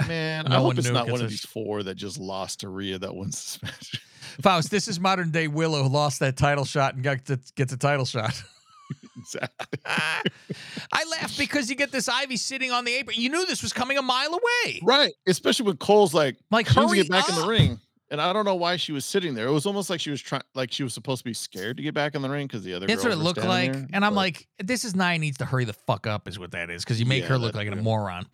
man, 0.07 0.47
I 0.47 0.55
hope 0.55 0.77
it's 0.77 0.89
not 0.89 1.09
one 1.09 1.21
of 1.21 1.29
these 1.29 1.45
four 1.45 1.83
that 1.83 1.95
just 1.95 2.17
lost 2.17 2.61
to 2.61 2.69
Rhea 2.69 2.97
that 2.99 3.15
wins 3.15 3.59
this 3.59 3.63
match. 3.63 4.01
Faust, 4.41 4.71
this 4.71 4.87
is 4.87 4.99
modern 4.99 5.31
day 5.31 5.47
Willow 5.47 5.83
who 5.83 5.89
lost 5.89 6.19
that 6.19 6.37
title 6.37 6.65
shot 6.65 6.95
and 6.95 7.03
got 7.03 7.25
to 7.25 7.39
get 7.55 7.69
the 7.69 7.77
title 7.77 8.05
shot. 8.05 8.41
exactly. 9.17 9.79
I 9.85 11.03
laugh 11.11 11.37
because 11.37 11.69
you 11.69 11.75
get 11.75 11.91
this 11.91 12.07
Ivy 12.07 12.37
sitting 12.37 12.71
on 12.71 12.85
the 12.85 12.93
apron. 12.93 13.19
You 13.19 13.29
knew 13.29 13.45
this 13.45 13.61
was 13.61 13.73
coming 13.73 13.97
a 13.97 14.01
mile 14.01 14.29
away. 14.33 14.79
Right, 14.83 15.13
especially 15.27 15.65
when 15.67 15.77
Cole's 15.77 16.13
like, 16.13 16.37
Like, 16.51 16.67
she 16.67 16.79
needs 16.79 16.91
to 16.91 16.95
hurry 16.95 17.03
get 17.03 17.11
back 17.11 17.29
in 17.29 17.35
up. 17.35 17.41
the 17.41 17.47
ring. 17.47 17.79
And 18.11 18.19
I 18.19 18.33
don't 18.33 18.45
know 18.45 18.55
why 18.55 18.75
she 18.77 18.91
was 18.91 19.05
sitting 19.05 19.35
there. 19.35 19.47
It 19.47 19.51
was 19.51 19.65
almost 19.67 19.89
like 19.89 19.99
she 20.01 20.09
was 20.09 20.19
trying, 20.21 20.41
like 20.55 20.71
she 20.71 20.81
was 20.83 20.93
supposed 20.95 21.19
to 21.19 21.25
be 21.25 21.33
scared 21.33 21.77
to 21.77 21.83
get 21.83 21.93
back 21.93 22.15
in 22.15 22.21
the 22.23 22.29
ring 22.29 22.47
because 22.47 22.63
the 22.63 22.73
other. 22.73 22.87
That's 22.87 23.03
what 23.03 23.13
it 23.13 23.17
looked 23.17 23.43
like. 23.43 23.71
there, 23.73 23.87
and 23.93 24.03
I'm 24.03 24.13
but- 24.13 24.17
like, 24.17 24.47
this 24.57 24.83
is 24.83 24.95
Nia 24.95 25.19
needs 25.19 25.37
to 25.37 25.45
hurry 25.45 25.65
the 25.65 25.73
fuck 25.73 26.07
up, 26.07 26.27
is 26.27 26.39
what 26.39 26.51
that 26.51 26.69
is, 26.71 26.83
because 26.83 26.99
you 26.99 27.05
make 27.05 27.23
Yeah, 27.23 27.29
her 27.29 27.37
look 27.37 27.53
like 27.55 27.67
a 27.67 27.75
moron. 27.75 28.25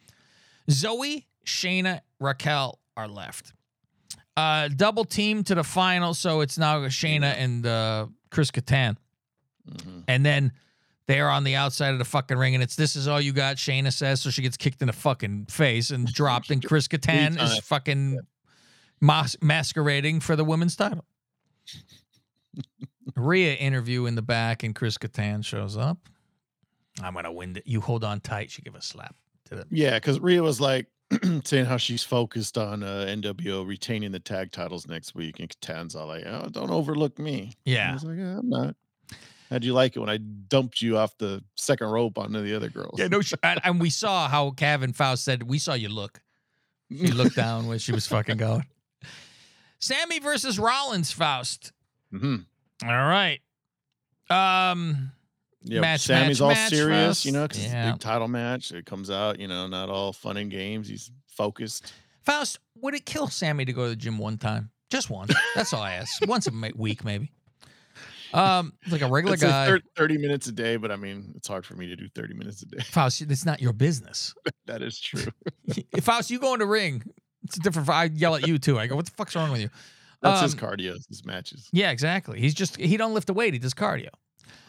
Zoey, 0.70 1.26
Shayna, 1.46 2.02
Raquel 2.20 2.80
are 2.98 3.08
left. 3.08 3.54
Uh, 4.38 4.68
double 4.70 5.06
team 5.06 5.44
to 5.46 5.56
the 5.56 5.64
final, 5.64 6.14
so 6.14 6.42
it's 6.42 6.58
now 6.58 6.80
Shayna 6.88 7.36
and 7.38 7.66
uh, 7.66 8.08
Chris 8.32 8.52
Kattan. 8.52 8.98
Mhm. 9.70 10.04
And 10.08 10.26
then 10.26 10.52
they're 11.08 11.30
on 11.30 11.44
the 11.44 11.56
outside 11.56 11.90
of 11.94 12.00
the 12.00 12.06
fucking 12.06 12.38
ring, 12.38 12.54
and 12.54 12.64
it's 12.64 12.76
this 12.76 12.96
is 12.96 13.08
all 13.08 13.20
you 13.22 13.32
got, 13.34 13.58
Shayna 13.58 13.92
says. 13.94 14.22
So 14.22 14.30
she 14.30 14.42
gets 14.42 14.58
kicked 14.58 14.82
in 14.82 14.88
the 14.88 14.94
fucking 14.94 15.46
face 15.48 15.90
and 15.92 16.06
dropped, 16.14 16.50
and 16.50 16.64
Chris 16.66 16.88
Kattan 16.88 17.42
is 17.42 17.60
fucking 17.60 18.20
mas- 19.06 19.38
masquerading 19.42 20.20
for 20.20 20.36
the 20.36 20.44
women's 20.44 20.76
title. 20.76 21.06
Rhea 23.16 23.54
interview 23.54 24.06
in 24.06 24.16
the 24.16 24.22
back, 24.22 24.64
and 24.64 24.76
Chris 24.76 24.98
Kattan 24.98 25.46
shows 25.46 25.78
up. 25.78 25.98
I'm 27.02 27.14
gonna 27.14 27.32
win 27.32 27.56
it. 27.56 27.64
You 27.66 27.82
hold 27.82 28.04
on 28.04 28.20
tight. 28.20 28.52
She 28.52 28.62
give 28.62 28.76
a 28.76 28.82
slap 28.82 29.16
to 29.46 29.56
the 29.56 29.68
Yeah, 29.70 29.96
because 29.96 30.20
Rhea 30.20 30.42
was 30.42 30.60
like 30.60 30.88
saying 31.44 31.66
how 31.66 31.78
she's 31.78 32.04
focused 32.04 32.58
on 32.58 32.84
uh, 32.84 33.06
NWO 33.08 33.66
retaining 33.66 34.12
the 34.12 34.20
tag 34.20 34.52
titles 34.52 34.88
next 34.88 35.14
week, 35.14 35.40
and 35.40 35.50
Katan's 35.50 35.96
all 35.96 36.08
like, 36.08 36.24
"Oh, 36.26 36.48
don't 36.52 36.72
overlook 36.72 37.20
me." 37.20 37.54
I 37.56 37.60
yeah. 37.66 37.94
was 37.94 38.04
like, 38.04 38.18
"Yeah, 38.18 38.40
I'm 38.40 38.50
not." 38.50 38.76
How'd 39.50 39.64
you 39.64 39.74
like 39.74 39.96
it 39.96 40.00
when 40.00 40.10
I 40.10 40.18
dumped 40.18 40.82
you 40.82 40.98
off 40.98 41.16
the 41.20 41.44
second 41.56 41.88
rope 41.88 42.18
onto 42.18 42.42
the 42.42 42.56
other 42.56 42.70
girls? 42.70 42.98
Yeah, 42.98 43.08
no, 43.08 43.22
sh- 43.22 43.36
and, 43.44 43.62
and 43.64 43.80
we 43.80 43.92
saw 43.92 44.28
how 44.28 44.50
Kevin 44.52 44.94
Faust 44.94 45.24
said, 45.24 45.44
"We 45.44 45.60
saw 45.60 45.74
you 45.74 45.90
look." 45.90 46.22
She 46.90 47.08
looked 47.08 47.36
down 47.36 47.68
where 47.68 47.80
she 47.80 47.92
was 47.92 48.08
fucking 48.08 48.38
going. 48.38 48.66
Sami 49.80 50.20
versus 50.20 50.58
Rollins, 50.60 51.12
Faust. 51.12 51.72
hmm 52.12 52.38
All 52.84 52.90
right. 52.90 53.40
Um, 54.30 55.12
Yeah, 55.64 55.82
Match, 55.82 56.02
Sami's 56.02 56.40
match, 56.40 56.42
all 56.42 56.50
match 56.50 56.70
serious, 56.70 57.10
us. 57.10 57.26
you 57.26 57.32
know, 57.32 57.44
because 57.48 57.64
it's 57.64 57.74
a 57.74 57.76
Yeah. 57.76 57.92
big 57.92 58.00
title 58.00 58.28
match. 58.28 58.72
It 58.72 58.86
comes 58.86 59.10
out, 59.10 59.40
you 59.40 59.48
know, 59.48 59.68
not 59.68 59.90
all 59.90 60.14
fun 60.14 60.38
and 60.38 60.50
games. 60.52 60.88
He's 60.88 61.12
focused. 61.28 61.92
Faust, 62.24 62.60
would 62.76 62.94
it 62.94 63.06
kill 63.06 63.28
Sami 63.28 63.66
to 63.66 63.74
go 63.74 63.84
to 63.84 63.90
the 63.90 63.96
gym 63.96 64.18
one 64.18 64.38
time? 64.38 64.72
Just 64.90 65.10
once. 65.10 65.34
That's 65.56 65.74
all 65.74 65.82
I 65.82 65.94
ask. 65.94 66.26
Once 66.28 66.48
a 66.48 66.52
week, 66.76 67.04
maybe. 67.04 67.32
Um, 68.34 68.74
like 68.90 69.02
a 69.02 69.08
regular 69.08 69.36
guy. 69.38 69.66
thir- 69.66 69.82
30 69.98 70.18
minutes 70.20 70.48
a 70.48 70.52
day, 70.52 70.76
but 70.78 70.92
I 70.92 70.96
mean, 70.96 71.34
it's 71.36 71.48
hard 71.48 71.66
for 71.66 71.76
me 71.76 71.88
to 71.88 71.96
do 71.96 72.08
30 72.14 72.34
minutes 72.36 72.62
a 72.62 72.66
day. 72.68 72.84
Faust, 72.84 73.22
it's 73.22 73.46
not 73.46 73.62
your 73.62 73.74
business. 73.74 74.36
that 74.68 74.82
is 74.84 75.00
true. 75.00 75.26
if 75.92 76.04
Faust, 76.04 76.30
you 76.30 76.38
go 76.40 76.54
in 76.54 76.60
the 76.60 76.66
ring, 76.68 77.04
it's 77.46 77.58
a 77.58 77.62
different. 77.62 77.90
I 77.90 78.06
yell 78.06 78.36
at 78.36 78.48
you 78.48 78.58
too. 78.58 78.78
I 78.78 78.88
go, 78.88 78.96
"What 78.96 79.06
the 79.06 79.12
fuck's 79.12 79.36
wrong 79.36 79.52
with 79.52 79.62
you?" 79.62 79.70
That's 80.22 80.42
his 80.42 80.54
Um, 80.54 80.60
cardio, 80.60 80.96
his 81.08 81.24
matches. 81.26 81.70
Yeah, 81.72 81.92
exactly. 81.92 82.40
He's 82.40 82.54
just 82.54 82.78
he 82.78 82.98
don't 82.98 83.14
lift 83.14 83.30
a 83.30 83.34
weight. 83.34 83.54
He 83.54 83.60
does 83.60 83.74
cardio. 83.74 84.10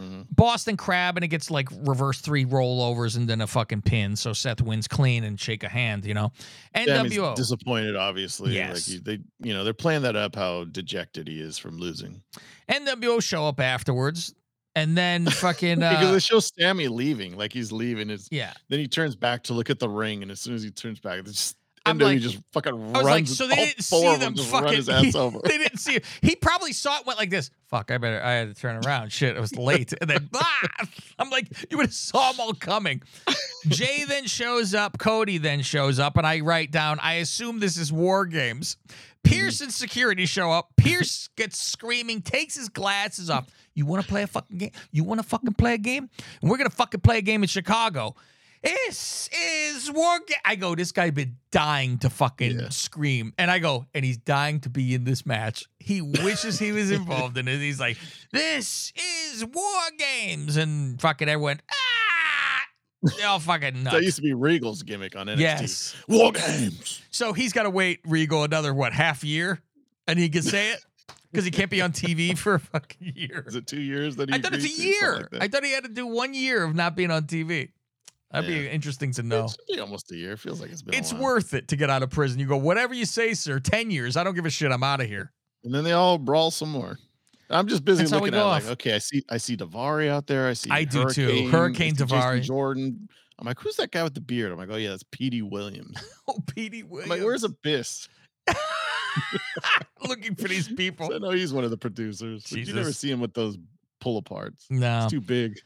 Mhm. 0.00 0.26
Boston 0.30 0.76
Crab, 0.76 1.16
and 1.16 1.24
it 1.24 1.28
gets 1.28 1.50
like 1.50 1.68
reverse 1.70 2.20
three 2.20 2.44
rollovers 2.44 3.16
and 3.16 3.28
then 3.28 3.40
a 3.40 3.46
fucking 3.46 3.82
pin. 3.82 4.16
So 4.16 4.32
Seth 4.32 4.60
wins 4.60 4.86
clean 4.88 5.24
and 5.24 5.40
shake 5.40 5.62
a 5.62 5.68
hand, 5.68 6.04
you 6.04 6.12
know. 6.12 6.32
NWO. 6.74 7.34
disappointed, 7.34 7.96
obviously. 7.96 8.54
Yes. 8.54 8.74
Like 8.74 8.82
he, 8.84 8.98
they, 8.98 9.18
you 9.40 9.54
know, 9.54 9.64
they're 9.64 9.72
playing 9.72 10.02
that 10.02 10.16
up 10.16 10.34
how 10.34 10.64
dejected 10.64 11.28
he 11.28 11.40
is 11.40 11.56
from 11.56 11.78
losing. 11.78 12.22
NWO 12.68 13.22
show 13.22 13.46
up 13.46 13.60
afterwards, 13.60 14.34
and 14.74 14.96
then 14.98 15.24
fucking 15.30 15.78
because 15.78 16.06
uh, 16.06 16.12
they 16.12 16.18
show 16.18 16.40
Sami 16.40 16.88
leaving, 16.88 17.36
like 17.36 17.52
he's 17.52 17.72
leaving. 17.72 18.10
It's 18.10 18.28
yeah. 18.30 18.52
then 18.68 18.80
he 18.80 18.88
turns 18.88 19.16
back 19.16 19.44
to 19.44 19.54
look 19.54 19.70
at 19.70 19.78
the 19.78 19.88
ring, 19.88 20.22
and 20.22 20.30
as 20.30 20.40
soon 20.40 20.54
as 20.54 20.62
he 20.62 20.70
turns 20.70 21.00
back, 21.00 21.20
it's 21.20 21.32
just 21.32 21.56
I'm 21.86 21.98
like- 21.98 22.20
just 22.20 22.38
fucking 22.52 22.72
I 22.72 22.98
was 22.98 23.04
like, 23.04 23.26
so 23.26 23.46
they 23.46 23.54
didn't 23.56 23.82
see 23.82 24.16
them 24.16 24.36
fucking. 24.36 24.72
his 24.76 24.88
ass 24.88 25.14
over. 25.14 25.38
they 25.44 25.58
didn't 25.58 25.78
see 25.78 25.94
it. 25.96 26.04
He 26.22 26.36
probably 26.36 26.72
saw 26.72 26.98
it, 26.98 27.06
went 27.06 27.18
like 27.18 27.30
this. 27.30 27.50
Fuck, 27.68 27.90
I 27.90 27.98
better. 27.98 28.22
I 28.22 28.32
had 28.32 28.54
to 28.54 28.60
turn 28.60 28.84
around. 28.86 29.10
Shit, 29.12 29.36
it 29.36 29.40
was 29.40 29.56
late. 29.56 29.92
And 30.00 30.08
then, 30.10 30.28
ah! 30.34 30.68
I'm 31.18 31.30
like, 31.30 31.48
you 31.70 31.76
would 31.78 31.86
have 31.86 31.94
saw 31.94 32.32
them 32.32 32.40
all 32.40 32.52
coming. 32.54 33.02
Jey 33.68 34.04
then 34.04 34.26
shows 34.26 34.74
up. 34.74 34.98
Cody 34.98 35.38
then 35.38 35.62
shows 35.62 35.98
up, 35.98 36.16
and 36.16 36.26
I 36.26 36.40
write 36.40 36.70
down. 36.70 36.98
I 37.00 37.14
assume 37.14 37.58
this 37.58 37.76
is 37.76 37.92
War 37.92 38.26
Games. 38.26 38.76
Pearce 39.24 39.60
and 39.60 39.72
security 39.72 40.24
show 40.26 40.52
up. 40.52 40.68
Pearce 40.76 41.28
gets 41.36 41.58
screaming, 41.58 42.22
takes 42.22 42.54
his 42.56 42.68
glasses 42.68 43.28
off. 43.28 43.46
You 43.74 43.84
want 43.84 44.02
to 44.02 44.08
play 44.08 44.22
a 44.22 44.26
fucking 44.28 44.56
game? 44.56 44.70
You 44.92 45.02
want 45.02 45.20
to 45.20 45.26
fucking 45.26 45.54
play 45.54 45.74
a 45.74 45.78
game? 45.78 46.08
And 46.40 46.48
we're 46.50 46.56
gonna 46.58 46.70
fucking 46.70 47.00
play 47.00 47.18
a 47.18 47.22
game 47.22 47.42
in 47.42 47.48
Chicago. 47.48 48.14
This 48.66 49.30
is 49.32 49.90
war. 49.90 50.18
Ga-. 50.26 50.34
I 50.44 50.56
go, 50.56 50.74
this 50.74 50.92
guy 50.92 51.10
been 51.10 51.36
dying 51.50 51.98
to 51.98 52.10
fucking 52.10 52.58
Yeah. 52.60 52.68
scream, 52.70 53.32
and 53.38 53.50
I 53.50 53.58
go, 53.58 53.86
and 53.94 54.04
he's 54.04 54.16
dying 54.18 54.60
to 54.60 54.68
be 54.70 54.94
in 54.94 55.04
this 55.04 55.24
match. 55.24 55.64
He 55.78 56.00
wishes 56.02 56.58
he 56.58 56.72
was 56.72 56.90
involved 56.90 57.38
in 57.38 57.46
it. 57.48 57.58
He's 57.58 57.80
like, 57.80 57.96
this 58.32 58.92
is 59.32 59.44
war 59.44 59.80
games, 59.98 60.56
and 60.56 61.00
fucking 61.00 61.28
everyone, 61.28 61.60
ah, 61.70 62.62
they're 63.18 63.28
all 63.28 63.38
fucking 63.38 63.82
nuts. 63.84 63.94
That 63.96 64.02
used 64.02 64.16
to 64.16 64.22
be 64.22 64.34
Regal's 64.34 64.82
gimmick 64.82 65.14
on 65.16 65.26
NXT. 65.28 65.38
yes. 65.38 65.96
War 66.08 66.32
games. 66.32 67.02
So 67.10 67.32
he's 67.32 67.52
got 67.52 67.62
to 67.64 67.70
wait 67.70 68.00
Regal 68.04 68.42
another 68.44 68.74
what 68.74 68.92
half 68.92 69.22
year, 69.22 69.60
and 70.08 70.18
he 70.18 70.28
can 70.28 70.42
say 70.42 70.72
it 70.72 70.80
because 71.30 71.44
he 71.44 71.50
can't 71.50 71.70
be 71.70 71.80
on 71.82 71.92
TV 71.92 72.36
for 72.38 72.54
a 72.54 72.60
fucking 72.60 73.12
year. 73.14 73.44
Is 73.46 73.54
it 73.54 73.66
two 73.66 73.80
years 73.80 74.16
that 74.16 74.28
he 74.28 74.34
I 74.34 74.38
thought 74.40 74.54
it's 74.54 74.64
a 74.64 74.66
agreed 74.68 74.76
to? 74.92 74.92
Something 74.98 75.18
year. 75.20 75.28
like. 75.32 75.42
I 75.42 75.48
thought 75.48 75.64
he 75.64 75.72
had 75.72 75.84
to 75.84 75.90
do 75.90 76.06
one 76.06 76.34
year 76.34 76.64
of 76.64 76.74
not 76.74 76.96
being 76.96 77.10
on 77.10 77.24
TV. 77.24 77.70
That'd 78.42 78.48
be 78.50 78.68
interesting 78.68 79.12
to 79.12 79.22
know. 79.22 79.44
It 79.44 79.50
should 79.50 79.74
be 79.76 79.80
almost 79.80 80.10
a 80.12 80.16
year. 80.16 80.32
It 80.32 80.38
feels 80.40 80.60
like 80.60 80.70
it's 80.70 80.82
been. 80.82 80.94
It's 80.94 81.12
worth 81.12 81.54
it 81.54 81.68
to 81.68 81.76
get 81.76 81.90
out 81.90 82.02
of 82.02 82.10
prison. 82.10 82.38
You 82.38 82.46
go, 82.46 82.56
whatever 82.56 82.94
you 82.94 83.04
say, 83.04 83.34
sir. 83.34 83.58
Ten 83.60 83.90
years. 83.90 84.16
I 84.16 84.24
don't 84.24 84.34
give 84.34 84.46
a 84.46 84.50
shit. 84.50 84.70
I'm 84.70 84.82
out 84.82 85.00
of 85.00 85.06
here. 85.06 85.32
And 85.64 85.74
then 85.74 85.84
they 85.84 85.92
all 85.92 86.18
brawl 86.18 86.50
some 86.50 86.70
more. 86.70 86.98
I'm 87.48 87.68
just 87.68 87.84
busy 87.84 88.02
That's 88.02 88.12
looking 88.12 88.34
at 88.34 88.42
like, 88.44 88.66
okay, 88.66 88.94
I 88.94 88.98
see 88.98 89.22
I 89.30 89.36
see 89.36 89.56
Daivari 89.56 90.08
out 90.08 90.26
there. 90.26 90.48
I 90.48 90.52
see 90.52 90.70
I 90.70 90.84
do 90.84 91.08
too. 91.08 91.26
Hurricane, 91.26 91.50
Hurricane 91.50 91.86
I 91.86 91.96
see 91.96 92.04
Jason 92.04 92.08
Daivari. 92.18 92.42
Jordan. 92.42 93.08
I'm 93.38 93.46
like, 93.46 93.60
who's 93.60 93.76
that 93.76 93.90
guy 93.90 94.02
with 94.02 94.14
the 94.14 94.20
beard? 94.20 94.50
I'm 94.50 94.58
like, 94.58 94.70
oh 94.70 94.76
yeah, 94.76 94.90
that's 94.90 95.04
Petey 95.10 95.42
Williams. 95.42 95.96
Oh, 96.28 96.38
Petey 96.48 96.80
I'm 96.80 96.88
Williams. 96.88 97.10
like, 97.10 97.22
where's 97.22 97.44
Abyss? 97.44 98.08
looking 100.08 100.34
for 100.34 100.48
these 100.48 100.68
people? 100.76 101.12
I 101.14 101.18
know 101.18 101.30
he's 101.30 101.52
one 101.52 101.64
of 101.64 101.70
the 101.70 101.76
producers. 101.76 102.50
You 102.50 102.74
never 102.74 102.92
see 102.92 103.10
him 103.10 103.20
with 103.20 103.32
those 103.34 103.56
pull 104.00 104.20
aparts. 104.20 104.64
No. 104.70 105.04
It's 105.04 105.12
too 105.12 105.20
big. 105.20 105.58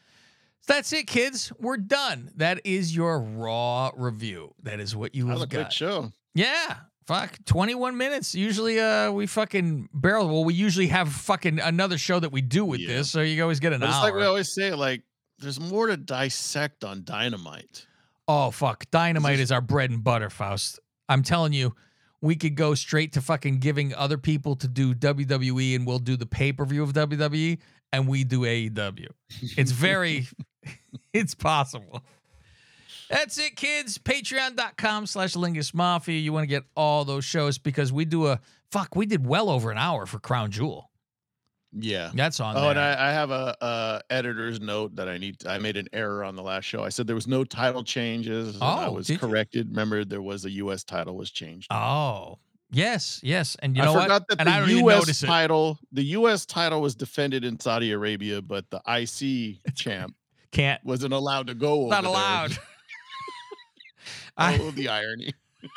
That's 0.70 0.92
it, 0.92 1.08
kids. 1.08 1.52
We're 1.58 1.76
done. 1.78 2.30
That 2.36 2.60
is 2.64 2.94
your 2.94 3.18
raw 3.20 3.90
review. 3.96 4.54
That 4.62 4.78
is 4.78 4.94
what 4.94 5.14
you 5.16 5.26
That 5.26 5.32
was 5.32 5.40
have 5.42 5.52
a 5.52 5.62
got. 5.64 5.72
show. 5.72 6.12
Yeah. 6.34 6.76
Fuck. 7.08 7.44
21 7.44 7.96
minutes. 7.96 8.36
Usually 8.36 8.78
uh 8.78 9.10
we 9.10 9.26
fucking 9.26 9.88
barrel 9.92 10.28
well, 10.28 10.44
we 10.44 10.54
usually 10.54 10.86
have 10.86 11.08
fucking 11.12 11.58
another 11.58 11.98
show 11.98 12.20
that 12.20 12.30
we 12.30 12.40
do 12.40 12.64
with 12.64 12.78
Yeah. 12.78 12.88
this, 12.98 13.10
so 13.10 13.20
you 13.20 13.42
always 13.42 13.58
get 13.58 13.72
an 13.72 13.80
But 13.80 13.88
it's 13.88 13.96
hour. 13.96 14.02
like 14.04 14.14
we 14.14 14.22
always 14.22 14.54
say, 14.54 14.72
like, 14.72 15.02
there's 15.40 15.58
more 15.58 15.88
to 15.88 15.96
dissect 15.96 16.84
on 16.84 17.02
dynamite. 17.02 17.86
Oh 18.28 18.52
fuck, 18.52 18.84
dynamite 18.92 19.40
is 19.40 19.50
our 19.50 19.60
bread 19.60 19.90
and 19.90 20.04
butter, 20.04 20.30
Faust. 20.30 20.78
I'm 21.08 21.24
telling 21.24 21.52
you, 21.52 21.74
we 22.20 22.36
could 22.36 22.54
go 22.54 22.76
straight 22.76 23.12
to 23.14 23.20
fucking 23.20 23.58
giving 23.58 23.92
other 23.94 24.18
people 24.18 24.54
to 24.56 24.68
do 24.68 24.94
WWE, 24.94 25.74
and 25.74 25.84
we'll 25.84 25.98
do 25.98 26.16
the 26.16 26.26
pay 26.26 26.52
per 26.52 26.64
view 26.64 26.84
of 26.84 26.92
WWE, 26.92 27.58
and 27.92 28.06
we 28.06 28.22
do 28.22 28.42
AEW. 28.42 29.08
It's 29.56 29.72
very, 29.72 30.28
it's 31.12 31.34
possible. 31.34 32.02
That's 33.08 33.38
it, 33.38 33.56
kids. 33.56 33.98
Patreon.com 33.98 35.06
slash 35.06 35.34
Lingus 35.34 35.74
Mafia. 35.74 36.18
You 36.18 36.32
want 36.32 36.44
to 36.44 36.48
get 36.48 36.62
all 36.76 37.04
those 37.04 37.24
shows 37.24 37.58
because 37.58 37.92
we 37.92 38.04
do 38.04 38.26
a 38.28 38.40
fuck. 38.70 38.94
We 38.94 39.06
did 39.06 39.26
well 39.26 39.50
over 39.50 39.70
an 39.72 39.78
hour 39.78 40.06
for 40.06 40.20
Crown 40.20 40.50
Jewel. 40.52 40.90
Yeah. 41.72 42.10
That's 42.14 42.38
on 42.40 42.56
Oh, 42.56 42.60
there. 42.62 42.70
and 42.70 42.78
I, 42.80 43.10
I 43.10 43.12
have 43.12 43.30
a, 43.30 43.56
uh 43.62 44.00
editor's 44.10 44.60
note 44.60 44.96
that 44.96 45.08
I 45.08 45.18
need. 45.18 45.44
I 45.46 45.58
made 45.58 45.76
an 45.76 45.86
error 45.92 46.24
on 46.24 46.34
the 46.36 46.42
last 46.42 46.64
show. 46.64 46.82
I 46.84 46.88
said 46.88 47.06
there 47.06 47.14
was 47.16 47.28
no 47.28 47.42
title 47.44 47.82
changes. 47.84 48.56
Oh, 48.60 48.64
I 48.66 48.88
was 48.88 49.06
did 49.06 49.14
you? 49.14 49.18
corrected. 49.20 49.68
Remember, 49.70 50.04
there 50.04 50.22
was 50.22 50.44
a 50.44 50.50
U.S. 50.50 50.82
title 50.84 51.16
was 51.16 51.30
changed. 51.30 51.68
oh, 51.72 52.38
yes, 52.72 53.20
yes. 53.22 53.56
And 53.60 53.76
you 53.76 53.82
know 53.84 53.92
I 53.94 54.08
what? 54.08 54.28
that 54.28 54.40
and 54.40 54.48
I 54.48 54.62
the 54.66 54.72
U.S. 54.78 54.98
notice 55.00 55.22
it. 55.22 55.26
title, 55.26 55.78
the 55.92 56.02
U.S. 56.04 56.44
title 56.46 56.80
was 56.80 56.94
defended 56.96 57.44
in 57.44 57.58
Saudi 57.60 57.90
Arabia, 57.92 58.40
but 58.42 58.64
the 58.70 58.80
IC 58.88 59.58
champ 59.76 60.14
Can't. 60.52 60.84
wasn't 60.84 61.12
allowed 61.12 61.46
to 61.48 61.54
go. 61.54 61.88
Not 61.88 62.04
over 62.04 62.08
there. 62.08 62.10
allowed. 62.10 62.58
I- 64.36 64.58
oh, 64.60 64.70
the 64.70 64.88
irony. 64.88 65.34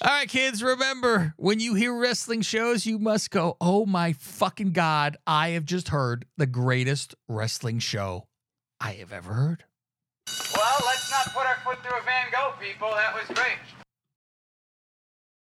All 0.00 0.08
right, 0.10 0.28
kids, 0.28 0.62
remember 0.62 1.34
when 1.36 1.58
you 1.58 1.74
hear 1.74 1.92
wrestling 1.92 2.42
shows, 2.42 2.86
you 2.86 2.98
must 2.98 3.30
go, 3.32 3.56
oh 3.60 3.84
my 3.84 4.12
fucking 4.12 4.70
God, 4.70 5.16
I 5.26 5.48
have 5.50 5.64
just 5.64 5.88
heard 5.88 6.26
the 6.36 6.46
greatest 6.46 7.14
wrestling 7.28 7.80
show 7.80 8.28
I 8.80 8.92
have 8.92 9.12
ever 9.12 9.32
heard. 9.32 9.64
Well, 10.54 10.78
let's 10.86 11.10
not 11.10 11.34
put 11.34 11.44
our 11.46 11.56
foot 11.64 11.82
through 11.82 11.98
a 11.98 12.02
Van 12.04 12.26
Gogh, 12.30 12.54
people. 12.60 12.90
That 12.90 13.14
was 13.14 13.24
great. 13.36 13.58